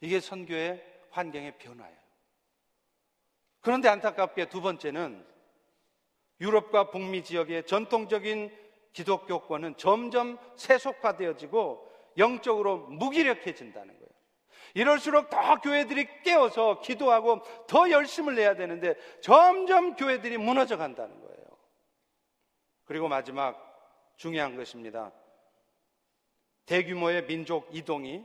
[0.00, 1.98] 이게 선교의 환경의 변화예요.
[3.60, 5.26] 그런데 안타깝게 두 번째는
[6.40, 8.56] 유럽과 북미 지역의 전통적인
[8.92, 14.08] 기독교권은 점점 세속화되어지고 영적으로 무기력해진다는 거예요.
[14.74, 21.46] 이럴수록 더 교회들이 깨어서 기도하고 더 열심을 내야 되는데 점점 교회들이 무너져 간다는 거예요.
[22.84, 23.64] 그리고 마지막
[24.16, 25.12] 중요한 것입니다.
[26.66, 28.24] 대규모의 민족 이동이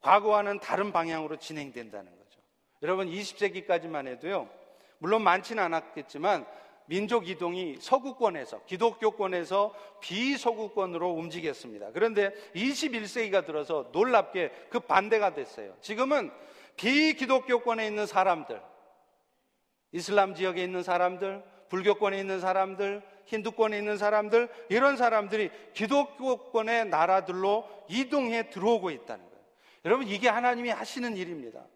[0.00, 2.40] 과거와는 다른 방향으로 진행된다는 거죠.
[2.82, 4.48] 여러분 20세기까지만 해도요.
[4.98, 6.46] 물론 많지는 않았겠지만
[6.88, 11.90] 민족 이동이 서구권에서 기독교권에서 비서구권으로 움직였습니다.
[11.92, 15.76] 그런데 21세기가 들어서 놀랍게 그 반대가 됐어요.
[15.82, 16.30] 지금은
[16.76, 18.62] 비기독교권에 있는 사람들,
[19.92, 28.48] 이슬람 지역에 있는 사람들, 불교권에 있는 사람들, 힌두권에 있는 사람들, 이런 사람들이 기독교권의 나라들로 이동해
[28.48, 29.44] 들어오고 있다는 거예요.
[29.84, 31.66] 여러분, 이게 하나님이 하시는 일입니다.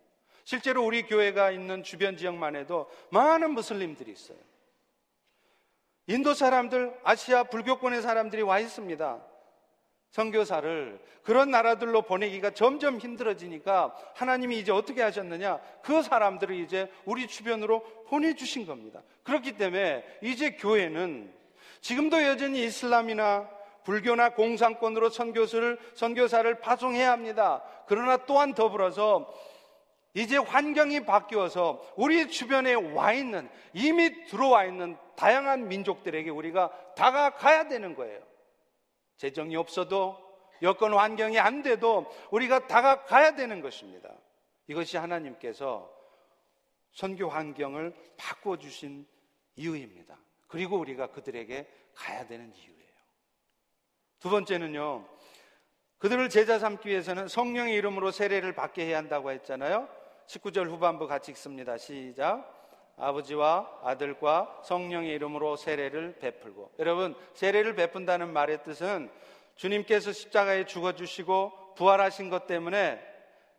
[0.45, 4.39] 실제로 우리 교회가 있는 주변 지역만 해도 많은 무슬림들이 있어요.
[6.07, 9.21] 인도 사람들, 아시아 불교권의 사람들이 와 있습니다.
[10.11, 15.59] 선교사를 그런 나라들로 보내기가 점점 힘들어지니까 하나님이 이제 어떻게 하셨느냐?
[15.83, 19.01] 그 사람들을 이제 우리 주변으로 보내주신 겁니다.
[19.23, 21.33] 그렇기 때문에 이제 교회는
[21.81, 23.49] 지금도 여전히 이슬람이나
[23.85, 27.63] 불교나 공산권으로 선교사를, 선교사를 파송해야 합니다.
[27.87, 29.33] 그러나 또한 더불어서
[30.15, 37.95] 이제 환경이 바뀌어서 우리 주변에 와 있는, 이미 들어와 있는 다양한 민족들에게 우리가 다가가야 되는
[37.95, 38.21] 거예요.
[39.19, 40.19] 재정이 없어도
[40.63, 44.13] 여건 환경이 안 돼도 우리가 다가가야 되는 것입니다.
[44.67, 45.89] 이것이 하나님께서
[46.91, 49.07] 선교 환경을 바꿔 주신
[49.55, 50.19] 이유입니다.
[50.49, 52.93] 그리고 우리가 그들에게 가야 되는 이유예요.
[54.19, 55.09] 두 번째는요,
[55.99, 59.89] 그들을 제자 삼기 위해서는 성령의 이름으로 세례를 받게 해야 한다고 했잖아요.
[60.27, 61.79] 19절 후반부 같이 읽습니다.
[61.79, 62.62] 시작.
[62.97, 69.11] 아버지와 아들과 성령의 이름으로 세례를 베풀고 여러분 세례를 베푼다는 말의 뜻은
[69.57, 73.01] 주님께서 십자가에 죽어 주시고 부활하신 것 때문에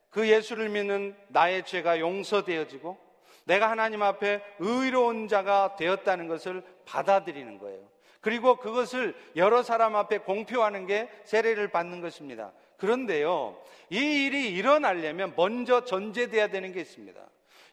[0.09, 2.97] 그 예수를 믿는 나의 죄가 용서되어지고
[3.45, 7.81] 내가 하나님 앞에 의로운 자가 되었다는 것을 받아들이는 거예요.
[8.21, 12.53] 그리고 그것을 여러 사람 앞에 공표하는 게 세례를 받는 것입니다.
[12.77, 17.19] 그런데요, 이 일이 일어나려면 먼저 전제돼야 되는 게 있습니다.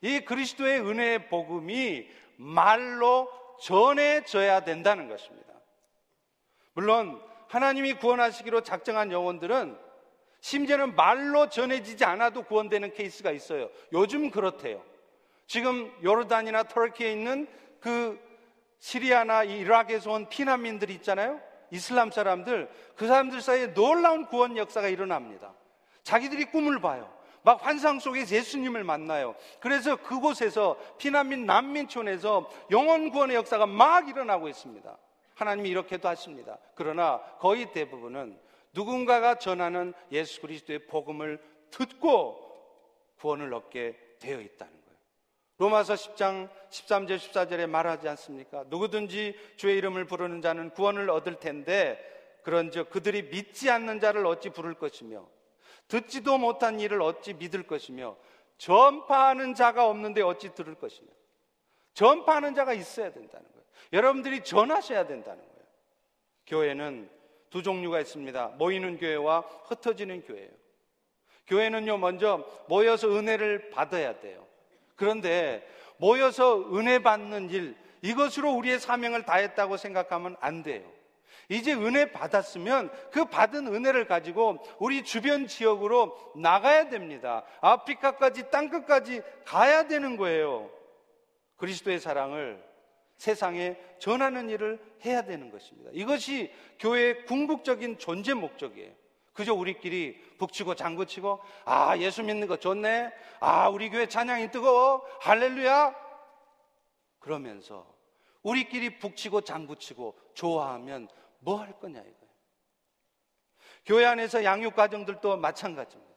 [0.02, 5.52] 이 그리스도의 은혜의 복음이 말로 전해져야 된다는 것입니다.
[6.72, 9.76] 물론 하나님이 구원하시기로 작정한 영혼들은
[10.40, 13.68] 심지어는 말로 전해지지 않아도 구원되는 케이스가 있어요.
[13.92, 14.82] 요즘 그렇대요.
[15.46, 17.46] 지금 요르단이나 터키에 있는
[17.80, 18.18] 그
[18.78, 21.40] 시리아나 이라크에서 온 피난민들 있잖아요.
[21.70, 25.54] 이슬람 사람들, 그 사람들 사이에 놀라운 구원 역사가 일어납니다.
[26.02, 27.12] 자기들이 꿈을 봐요.
[27.42, 29.34] 막 환상 속에 예수님을 만나요.
[29.60, 34.96] 그래서 그곳에서 피난민 난민촌에서 영원 구원의 역사가 막 일어나고 있습니다.
[35.34, 36.58] 하나님이 이렇게도 하십니다.
[36.74, 38.38] 그러나 거의 대부분은
[38.72, 42.46] 누군가가 전하는 예수 그리스도의 복음을 듣고
[43.18, 44.98] 구원을 얻게 되어 있다는 거예요.
[45.58, 48.64] 로마서 10장 13절 14절에 말하지 않습니까?
[48.68, 51.98] 누구든지 주의 이름을 부르는 자는 구원을 얻을 텐데
[52.42, 55.26] 그런즉 그들이 믿지 않는 자를 어찌 부를 것이며
[55.90, 58.16] 듣지도 못한 일을 어찌 믿을 것이며
[58.56, 61.08] 전파하는 자가 없는데 어찌 들을 것이며
[61.94, 63.64] 전파하는 자가 있어야 된다는 거예요.
[63.92, 65.60] 여러분들이 전하셔야 된다는 거예요.
[66.46, 67.10] 교회는
[67.50, 68.48] 두 종류가 있습니다.
[68.56, 70.50] 모이는 교회와 흩어지는 교회예요.
[71.48, 74.46] 교회는요, 먼저 모여서 은혜를 받아야 돼요.
[74.94, 80.88] 그런데 모여서 은혜 받는 일, 이것으로 우리의 사명을 다했다고 생각하면 안 돼요.
[81.50, 87.42] 이제 은혜 받았으면 그 받은 은혜를 가지고 우리 주변 지역으로 나가야 됩니다.
[87.60, 90.70] 아프리카까지 땅끝까지 가야 되는 거예요.
[91.56, 92.62] 그리스도의 사랑을
[93.16, 95.90] 세상에 전하는 일을 해야 되는 것입니다.
[95.92, 98.92] 이것이 교회의 궁극적인 존재 목적이에요.
[99.32, 105.94] 그저 우리끼리 북치고 장구치고 아 예수 믿는 거 좋네 아 우리 교회 찬양이 뜨거워 할렐루야
[107.18, 107.86] 그러면서
[108.42, 111.08] 우리끼리 북치고 장구치고 좋아하면
[111.40, 112.30] 뭐 할 거냐 이거예요.
[113.84, 116.10] 교회 안에서 양육 과정들도 마찬가지입니다.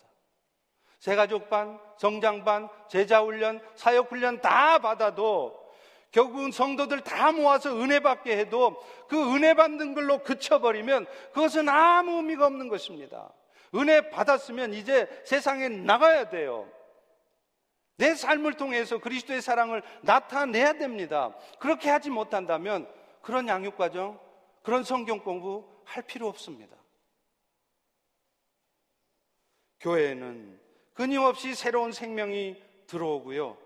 [0.99, 5.61] 세가족반, 성장반, 제자훈련, 사역훈련 다 받아도
[6.11, 12.45] 결국은 성도들 다 모아서 은혜 받게 해도 그 은혜 받는 걸로 그쳐버리면 그것은 아무 의미가
[12.45, 13.33] 없는 것입니다.
[13.75, 16.71] 은혜 받았으면 이제 세상에 나가야 돼요.
[17.97, 21.33] 내 삶을 통해서 그리스도의 사랑을 나타내야 됩니다.
[21.59, 22.87] 그렇게 하지 못한다면
[23.21, 24.19] 그런 양육 과정,
[24.63, 26.75] 그런 성경 공부 할 필요 없습니다.
[29.81, 30.59] 교회에는
[30.93, 33.57] 끊임없이 새로운 생명이 들어오고요.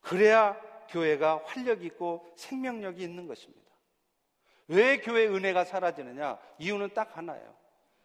[0.00, 3.64] 그래야 교회가 활력 있고 생명력이 있는 것입니다.
[4.68, 6.38] 왜 교회 은혜가 사라지느냐?
[6.58, 7.54] 이유는 딱 하나예요.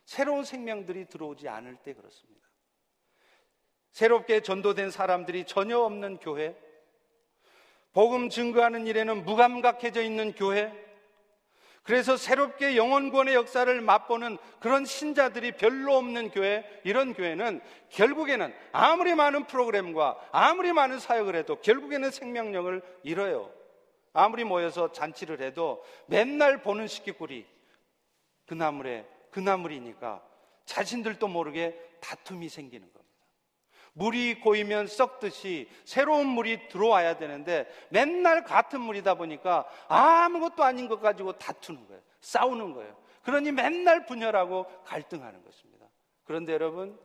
[0.03, 2.39] 새로운 생명들이 들어오지 않을 때 그렇습니다.
[3.91, 6.57] 새롭게 전도된 사람들이 전혀 없는 교회,
[7.93, 10.88] 복음 증거하는 일에는 무감각해져 있는 교회,
[11.83, 19.45] 그래서 새롭게 영원권의 역사를 맛보는 그런 신자들이 별로 없는 교회, 이런 교회는 결국에는 아무리 많은
[19.45, 23.51] 프로그램과 아무리 많은 사역을 해도 결국에는 생명력을 잃어요.
[24.13, 27.45] 아무리 모여서 잔치를 해도 맨날 보는 식기꿀이
[28.45, 30.23] 그 나물에 그 나물이니까
[30.65, 33.08] 자신들도 모르게 다툼이 생기는 겁니다.
[33.99, 41.33] 물이 고이면 썩듯이 새로운 물이 들어와야 되는데 맨날 같은 물이다 보니까 아무것도 아닌 것 가지고
[41.33, 42.01] 다투는 거예요.
[42.21, 42.97] 싸우는 거예요.
[43.23, 45.85] 그러니 맨날 분열하고 갈등하는 것입니다.
[46.23, 46.97] 그런데 여러분,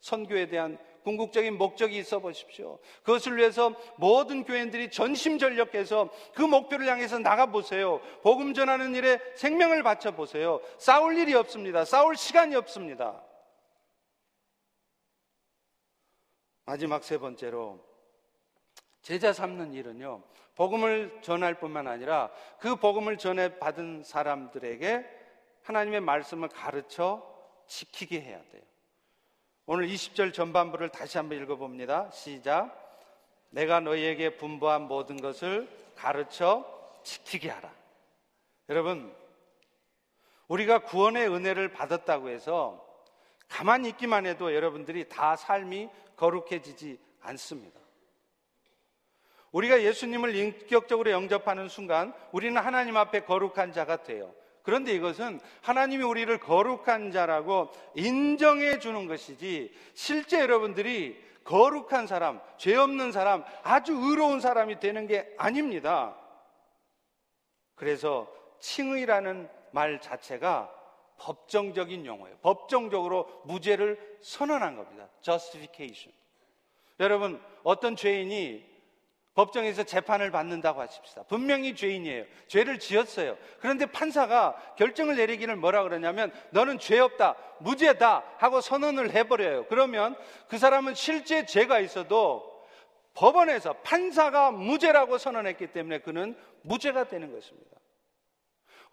[0.00, 2.78] 선교에 대한 궁극적인 목적이 있어 보십시오.
[3.02, 8.00] 그것을 위해서 모든 교인들이 전심전력해서 그 목표를 향해서 나가 보세요.
[8.22, 10.60] 복음 전하는 일에 생명을 바쳐 보세요.
[10.78, 11.84] 싸울 일이 없습니다.
[11.84, 13.22] 싸울 시간이 없습니다.
[16.64, 17.84] 마지막 세 번째로
[19.02, 20.22] 제자 삼는 일은요.
[20.54, 25.04] 복음을 전할 뿐만 아니라 그 복음을 전해 받은 사람들에게
[25.62, 27.22] 하나님의 말씀을 가르쳐
[27.66, 28.62] 지키게 해야 돼요.
[29.66, 32.10] 오늘 20절 전반부를 다시 한번 읽어봅니다.
[32.10, 32.80] 시작.
[33.50, 36.64] 내가 너희에게 분부한 모든 것을 가르쳐
[37.02, 37.72] 지키게 하라.
[38.68, 39.14] 여러분,
[40.48, 42.84] 우리가 구원의 은혜를 받았다고 해서
[43.48, 47.80] 가만히 있기만 해도 여러분들이 다 삶이 거룩해지지 않습니다.
[49.52, 54.34] 우리가 예수님을 인격적으로 영접하는 순간 우리는 하나님 앞에 거룩한 자가 돼요.
[54.62, 63.12] 그런데 이것은 하나님이 우리를 거룩한 자라고 인정해 주는 것이지 실제 여러분들이 거룩한 사람, 죄 없는
[63.12, 66.16] 사람, 아주 의로운 사람이 되는 게 아닙니다.
[67.74, 70.72] 그래서 칭의라는 말 자체가
[71.18, 72.36] 법정적인 용어예요.
[72.42, 75.08] 법정적으로 무죄를 선언한 겁니다.
[75.22, 76.12] justification.
[77.00, 78.74] 여러분, 어떤 죄인이
[79.34, 81.24] 법정에서 재판을 받는다고 하십시다.
[81.24, 82.24] 분명히 죄인이에요.
[82.46, 83.36] 죄를 지었어요.
[83.58, 89.66] 그런데 판사가 결정을 내리기를 뭐라 그러냐면 너는 죄 없다, 무죄다 하고 선언을 해버려요.
[89.66, 90.16] 그러면
[90.48, 92.54] 그 사람은 실제 죄가 있어도
[93.14, 97.76] 법원에서 판사가 무죄라고 선언했기 때문에 그는 무죄가 되는 것입니다.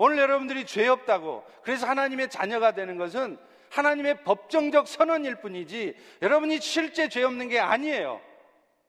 [0.03, 3.37] 오늘 여러분들이 죄 없다고 그래서 하나님의 자녀가 되는 것은
[3.69, 8.19] 하나님의 법정적 선언일 뿐이지 여러분이 실제 죄 없는 게 아니에요.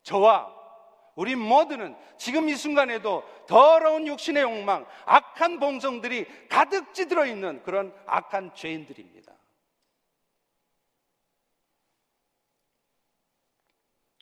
[0.05, 0.51] 저와
[1.15, 8.55] 우리 모두는 지금 이 순간에도 더러운 육신의 욕망, 악한 봉성들이 가득 찌들어 있는 그런 악한
[8.55, 9.35] 죄인들입니다.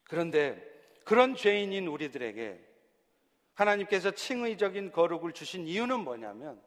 [0.09, 0.61] 그런데
[1.05, 2.59] 그런 죄인인 우리들에게
[3.55, 6.61] 하나님께서 칭의적인 거룩을 주신 이유는 뭐냐면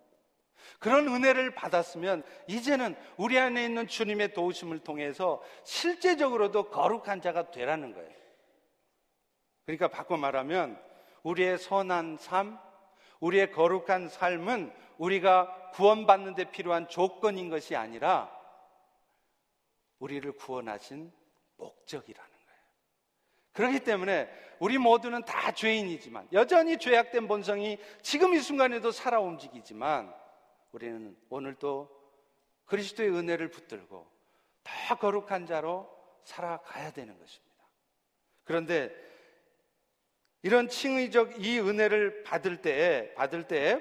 [0.80, 8.12] 그런 은혜를 받았으면 이제는 우리 안에 있는 주님의 도우심을 통해서 실제적으로도 거룩한 자가 되라는 거예요.
[9.66, 10.82] 그러니까 바꿔 말하면
[11.24, 12.60] 우리의 선한 삶,
[13.20, 18.30] 우리의 거룩한 삶은 우리가 구원받는 데 필요한 조건인 것이 아니라
[20.00, 21.12] 우리를 구원하신
[21.58, 22.60] 목적이라는 거예요.
[23.54, 30.14] 그렇기 때문에 우리 모두는 다 죄인이지만 여전히 죄악된 본성이 지금 이 순간에도 살아 움직이지만
[30.74, 31.90] 우리는 오늘도
[32.66, 34.12] 그리스도의 은혜를 붙들고
[34.64, 35.90] 더 거룩한 자로
[36.24, 37.54] 살아가야 되는 것입니다.
[38.44, 38.94] 그런데
[40.42, 43.80] 이런 칭의적 이 은혜를 받을 때, 받을 때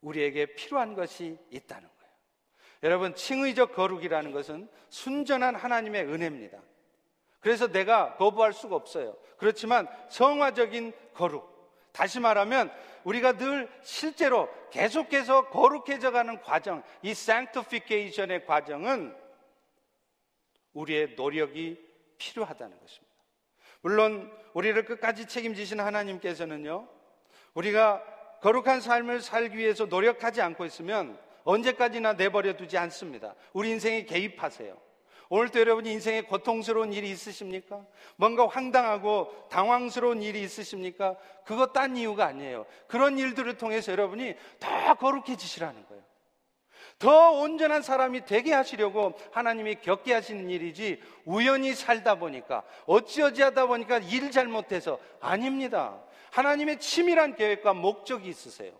[0.00, 2.12] 우리에게 필요한 것이 있다는 거예요.
[2.82, 6.60] 여러분, 칭의적 거룩이라는 것은 순전한 하나님의 은혜입니다.
[7.40, 9.16] 그래서 내가 거부할 수가 없어요.
[9.36, 11.50] 그렇지만 성화적인 거룩.
[11.92, 12.72] 다시 말하면
[13.04, 19.16] 우리가 늘 실제로 계속해서 거룩해져 가는 과정, 이 sanctification의 과정은
[20.72, 21.78] 우리의 노력이
[22.18, 23.14] 필요하다는 것입니다.
[23.80, 26.88] 물론 우리를 끝까지 책임지신 하나님께서는요,
[27.54, 28.02] 우리가
[28.42, 33.34] 거룩한 삶을 살기 위해서 노력하지 않고 있으면 언제까지나 내버려 두지 않습니다.
[33.52, 34.89] 우리 인생에 개입하세요.
[35.30, 37.86] 오늘도 여러분이 인생에 고통스러운 일이 있으십니까?
[38.16, 41.16] 뭔가 황당하고 당황스러운 일이 있으십니까?
[41.44, 42.66] 그거 딴 이유가 아니에요.
[42.88, 46.02] 그런 일들을 통해서 여러분이 더 거룩해지시라는 거예요.
[46.98, 53.98] 더 온전한 사람이 되게 하시려고 하나님이 겪게 하시는 일이지 우연히 살다 보니까 어찌어찌 하다 보니까
[53.98, 56.02] 일 잘못해서 아닙니다.
[56.32, 58.72] 하나님의 치밀한 계획과 목적이 있으세요.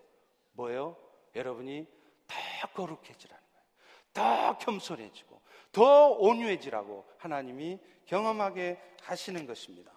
[0.51, 0.97] 뭐예요?
[1.33, 1.87] 여러분이
[2.27, 3.65] 더 거룩해지라는 거예요.
[4.13, 5.30] 더 겸손해지고
[5.71, 9.91] 더 온유해지라고 하나님이 경험하게 하시는 것입니다.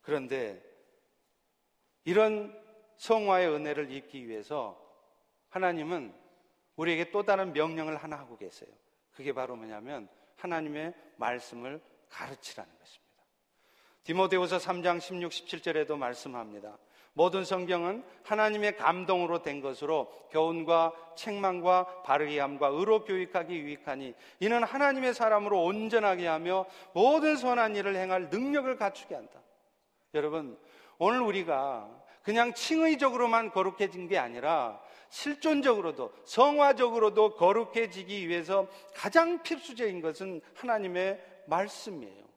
[0.00, 0.62] 그런데
[2.04, 2.56] 이런
[2.96, 4.80] 성화의 은혜를 입기 위해서
[5.50, 6.14] 하나님은
[6.76, 8.70] 우리에게 또 다른 명령을 하나 하고 계세요.
[9.12, 13.08] 그게 바로 뭐냐면 하나님의 말씀을 가르치라는 것입니다.
[14.04, 16.78] 디모데후서 3장 16, 17절에도 말씀합니다.
[17.18, 25.14] 모든 성경은 하나님의 감동으로 된 것으로 교훈과 책망과 바르게 함과 의로 교육하기 유익하니 이는 하나님의
[25.14, 29.40] 사람으로 온전하게 하며 모든 선한 일을 행할 능력을 갖추게 한다.
[30.14, 30.56] 여러분,
[30.98, 31.90] 오늘 우리가
[32.22, 42.27] 그냥 칭의적으로만 거룩해진 게 아니라 실존적으로도 성화적으로도 거룩해지기 위해서 가장 필수적인 것은 하나님의 말씀이에요.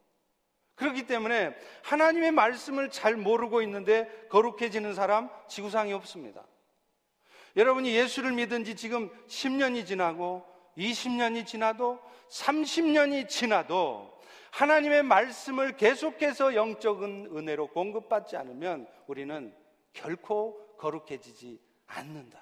[0.82, 6.44] 그렇기 때문에 하나님의 말씀을 잘 모르고 있는데 거룩해지는 사람 지구상에 없습니다.
[7.56, 10.44] 여러분이 예수를 믿은 지 지금 10년이 지나고
[10.76, 12.00] 20년이 지나도
[12.32, 14.12] 30년이 지나도
[14.50, 19.54] 하나님의 말씀을 계속해서 영적인 은혜로 공급받지 않으면 우리는
[19.94, 22.42] 결코 거룩해지지 않는다는 거예요.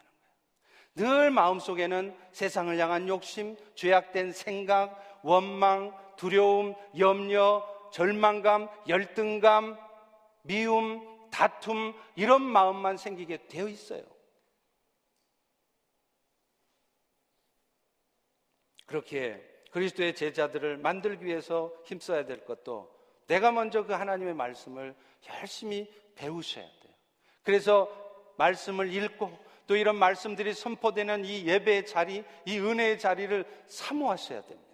[0.96, 9.78] 늘 마음속에는 세상을 향한 욕심, 죄악된 생각, 원망, 두려움, 염려, 절망감, 열등감,
[10.44, 14.04] 미움, 다툼, 이런 마음만 생기게 되어 있어요.
[18.86, 19.40] 그렇게
[19.72, 22.92] 그리스도의 제자들을 만들기 위해서 힘써야 될 것도
[23.28, 24.96] 내가 먼저 그 하나님의 말씀을
[25.28, 26.94] 열심히 배우셔야 돼요.
[27.44, 27.88] 그래서
[28.38, 29.38] 말씀을 읽고
[29.68, 34.69] 또 이런 말씀들이 선포되는 이 예배의 자리, 이 은혜의 자리를 사모하셔야 됩니다.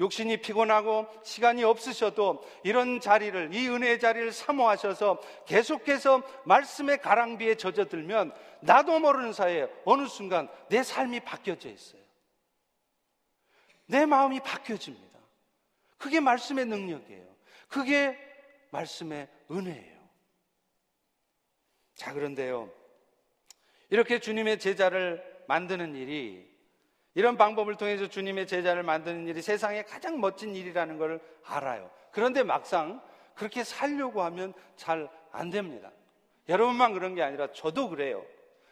[0.00, 8.32] 욕심이 피곤하고 시간이 없으셔도 이런 자리를, 이 은혜의 자리를 사모하셔서 계속해서 말씀의 가랑비에 젖어들면
[8.62, 12.02] 나도 모르는 사이에 어느 순간 내 삶이 바뀌어져 있어요.
[13.86, 15.18] 내 마음이 바뀌어집니다.
[15.98, 17.26] 그게 말씀의 능력이에요.
[17.68, 18.18] 그게
[18.70, 20.02] 말씀의 은혜예요.
[21.94, 22.70] 자, 그런데요.
[23.90, 26.51] 이렇게 주님의 제자를 만드는 일이
[27.14, 31.90] 이런 방법을 통해서 주님의 제자를 만드는 일이 세상에 가장 멋진 일이라는 걸 알아요.
[32.10, 33.02] 그런데 막상
[33.34, 35.90] 그렇게 살려고 하면 잘 안 됩니다.
[36.48, 38.24] 여러분만 그런 게 아니라 저도 그래요.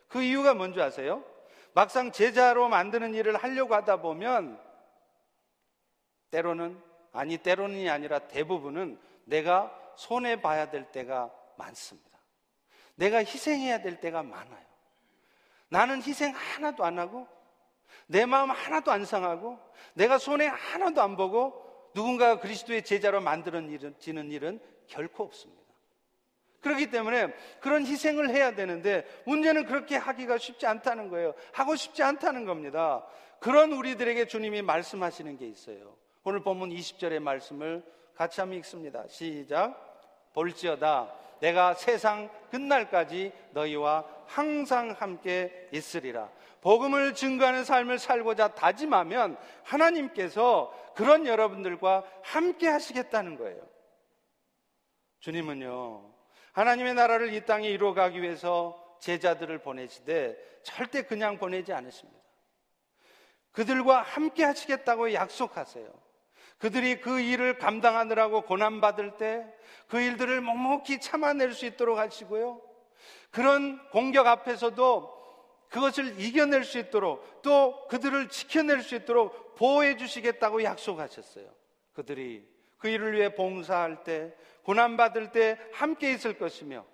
[0.09, 1.25] 그 이유가 뭔지 아세요?
[1.73, 4.61] 막상 제자로 만드는 일을 하려고 하다 보면
[6.31, 6.81] 때로는
[7.13, 12.19] 아니 때로는이 아니라 대부분은 내가 손해 봐야 될 때가 많습니다.
[12.95, 14.65] 내가 희생해야 될 때가 많아요.
[15.69, 17.27] 나는 희생 하나도 안 하고
[18.11, 19.57] 내 마음 하나도 안 상하고
[19.95, 24.59] 내가 손해 하나도 안 보고 누군가 그리스도의 제자로 만들어지는 일은
[24.89, 25.61] 결코 없습니다.
[26.61, 31.35] 그렇기 때문에 그런 희생을 해야 되는데 문제는 그렇게 하기가 쉽지 않다는 거예요.
[31.53, 33.07] 하고 싶지 않다는 겁니다.
[33.39, 35.95] 그런 우리들에게 주님이 말씀하시는 게 있어요.
[36.25, 37.85] 오늘 본문 20절의 말씀을
[38.17, 39.05] 같이 한번 읽습니다.
[39.09, 40.33] 시작.
[40.35, 46.29] 볼지어다 내가 세상 끝날까지 너희와 항상 함께 있으리라.
[46.61, 53.61] 복음을 증거하는 삶을 살고자 다짐하면 하나님께서 그런 여러분들과 함께 하시겠다는 거예요.
[55.21, 56.13] 주님은요,
[56.53, 62.21] 하나님의 나라를 이 땅에 이루어가기 위해서 제자들을 보내시되 절대 그냥 보내지 않으십니다.
[63.53, 65.89] 그들과 함께 하시겠다고 약속하세요.
[66.59, 72.63] 그들이 그 일을 감당하느라고 고난받을 때 그 일들을 묵묵히 참아낼 수 있도록 하시고요.
[73.31, 75.20] 그런 공격 앞에서도
[75.71, 81.47] 그것을 이겨낼 수 있도록 또 그들을 지켜낼 수 있도록 보호해 주시겠다고 약속하셨어요.
[81.93, 82.47] 그들이
[82.77, 86.85] 그 일을 위해 봉사할 때, 고난받을 때 함께 있을 것이며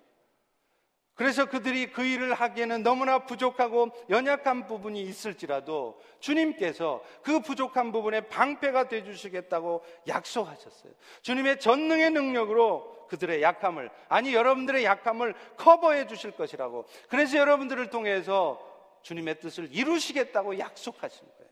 [1.17, 8.87] 그래서 그들이 그 일을 하기에는 너무나 부족하고 연약한 부분이 있을지라도 주님께서 그 부족한 부분에 방패가
[8.87, 10.93] 돼 주시겠다고 약속하셨어요.
[11.23, 16.85] 주님의 전능의 능력으로 그들의 약함을, 아니 여러분들의 약함을 커버해 주실 것이라고.
[17.09, 18.61] 그래서 여러분들을 통해서
[19.07, 21.51] 주님의 뜻을 이루시겠다고 약속하신 거예요.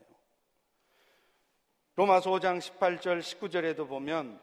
[1.96, 4.42] 로마서 5장 18절, 19절에도 보면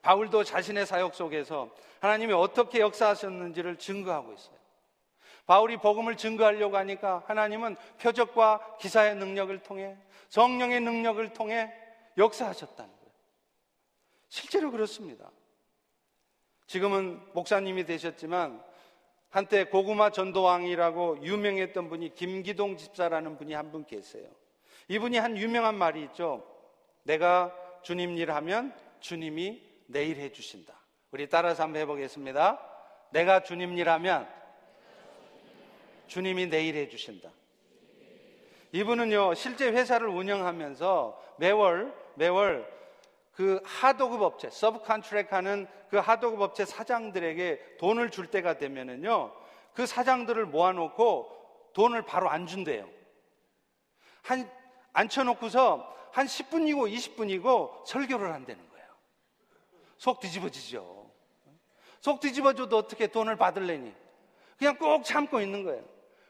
[0.00, 4.56] 바울도 자신의 사역 속에서 하나님이 어떻게 역사하셨는지를 증거하고 있어요.
[5.44, 9.98] 바울이 복음을 증거하려고 하니까 하나님은 표적과 기사의 능력을 통해
[10.30, 11.70] 성령의 능력을 통해
[12.16, 13.12] 역사하셨다는 거예요.
[14.28, 15.30] 실제로 그렇습니다.
[16.66, 18.64] 지금은 목사님이 되셨지만
[19.30, 24.28] 한때 고구마 전도왕이라고 유명했던 분이 김기동 집사라는 분이 한 분 계세요.
[24.88, 26.46] 이분이 한 유명한 말이 있죠.
[27.02, 30.74] 내가 주님 일 하면 주님이 내 일 해주신다.
[31.10, 32.60] 우리 따라서 한번 해보겠습니다.
[33.10, 34.28] 내가 주님 일 하면
[36.06, 37.30] 주님이 내 일 해주신다.
[38.72, 42.66] 이분은요, 실제 회사를 운영하면서 매월, 매월
[43.36, 49.30] 그 하도급 업체, sub contract 하는 그 하도급 업체 사장들에게 돈을 줄 때가 되면은요,
[49.74, 52.88] 그 사장들을 모아놓고 돈을 바로 안 준대요.
[54.22, 54.50] 한,
[54.94, 58.86] 앉혀놓고서 한 10분이고 20분이고 설교를 한다는 거예요.
[59.98, 61.10] 속 뒤집어지죠.
[62.00, 63.94] 속 뒤집어져도 어떻게 돈을 받을래니?
[64.56, 65.84] 그냥 꼭 참고 있는 거예요.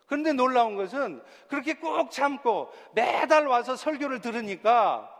[0.07, 5.12] 그런데 놀라운 것은 그렇게 꼭 참고 매달 와서 설교를 들으니까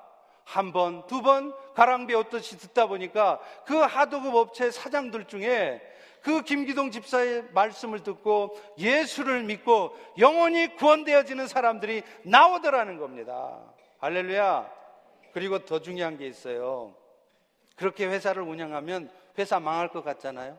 [0.43, 5.83] 한 번, 두 번 가랑 배웠듯이 듣다 보니까 그 하도급 업체 사장들 중에
[6.23, 13.61] 그 김기동 집사의 말씀을 듣고 예수를 믿고 영원히 구원되어지는 사람들이 나오더라는 겁니다.
[13.99, 14.73] 할렐루야.
[15.35, 16.95] 그리고 더 중요한 게 있어요.
[17.77, 20.59] 그렇게 회사를 운영하면 회사 망할 것 같잖아요.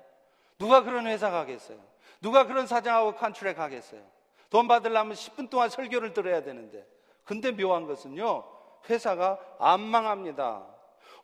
[0.59, 1.79] 누가 그런 회사 가겠어요?
[2.21, 4.01] 누가 그런 사장하고 컨트랙 하겠어요?
[4.51, 6.85] 돈 받으려면 10분 동안 설교를 들어야 되는데.
[7.25, 8.43] 근데 묘한 것은요,
[8.87, 10.76] 회사가 안 망합니다.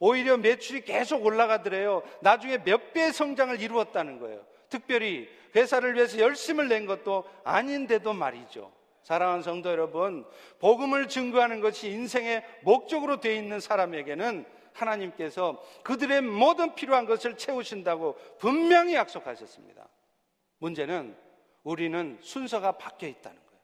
[0.05, 2.03] 오히려 매출이 계속 올라가더래요.
[2.19, 4.45] 나중에 몇 배의 성장을 이루었다는 거예요.
[4.67, 8.69] 특별히 회사를 위해서 열심을 낸 것도 아닌데도 말이죠.
[9.03, 10.25] 사랑하는 성도 여러분,
[10.59, 18.95] 복음을 증거하는 것이 인생의 목적으로 되어 있는 사람에게는 하나님께서 그들의 모든 필요한 것을 채우신다고 분명히
[18.95, 19.87] 약속하셨습니다.
[20.57, 21.15] 문제는
[21.63, 23.61] 우리는 순서가 바뀌어 있다는 거예요.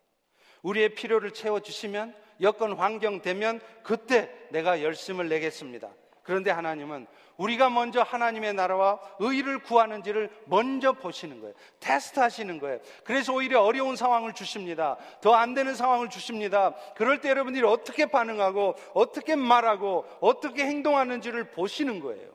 [0.62, 5.90] 우리의 필요를 채워주시면 여건 환경 되면 그때 내가 열심을 내겠습니다.
[6.30, 7.08] 그런데 하나님은
[7.38, 11.56] 우리가 먼저 하나님의 나라와 의를 구하는지를 먼저 보시는 거예요.
[11.80, 12.80] 테스트 하시는 거예요.
[13.04, 14.96] 그래서 오히려 어려운 상황을 주십니다.
[15.22, 16.76] 더 안 되는 상황을 주십니다.
[16.96, 22.32] 그럴 때 여러분들이 어떻게 반응하고 어떻게 말하고 어떻게 행동하는지를 보시는 거예요.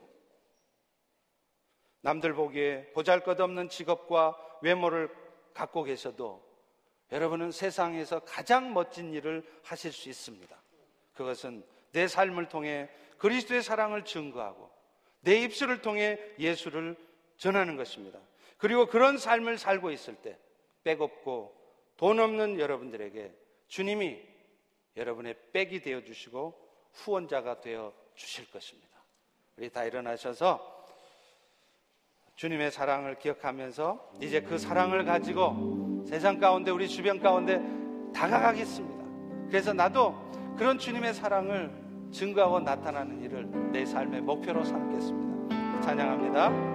[2.01, 5.09] 남들 보기에 보잘 것 없는 직업과 외모를
[5.53, 6.43] 갖고 계셔도
[7.13, 10.53] 여러분은 세상에서 가장 멋진 일을 하실 수 있습니다.
[11.13, 14.69] 그것은 내 삶을 통해 그리스도의 사랑을 증거하고
[15.21, 16.95] 내 입술을 통해 예수를
[17.37, 18.19] 전하는 것입니다.
[18.57, 20.37] 그리고 그런 삶을 살고 있을 때
[20.83, 21.55] 빼곡고
[21.97, 23.33] 돈 없는 여러분들에게
[23.67, 24.21] 주님이
[24.95, 26.53] 여러분의 백이 되어 주시고
[26.93, 28.87] 후원자가 되어 주실 것입니다.
[29.57, 30.73] 우리 다 일어나셔서
[32.35, 37.61] 주님의 사랑을 기억하면서 이제 그 사랑을 가지고 세상 가운데 우리 주변 가운데
[38.13, 39.47] 다가가겠습니다.
[39.47, 40.13] 그래서 나도
[40.57, 41.84] 그런 주님의 사랑을
[42.15, 45.81] 증거하고 나타나는 일을 내 삶의 목표로 삼겠습니다.
[45.81, 46.73] 찬양합니다.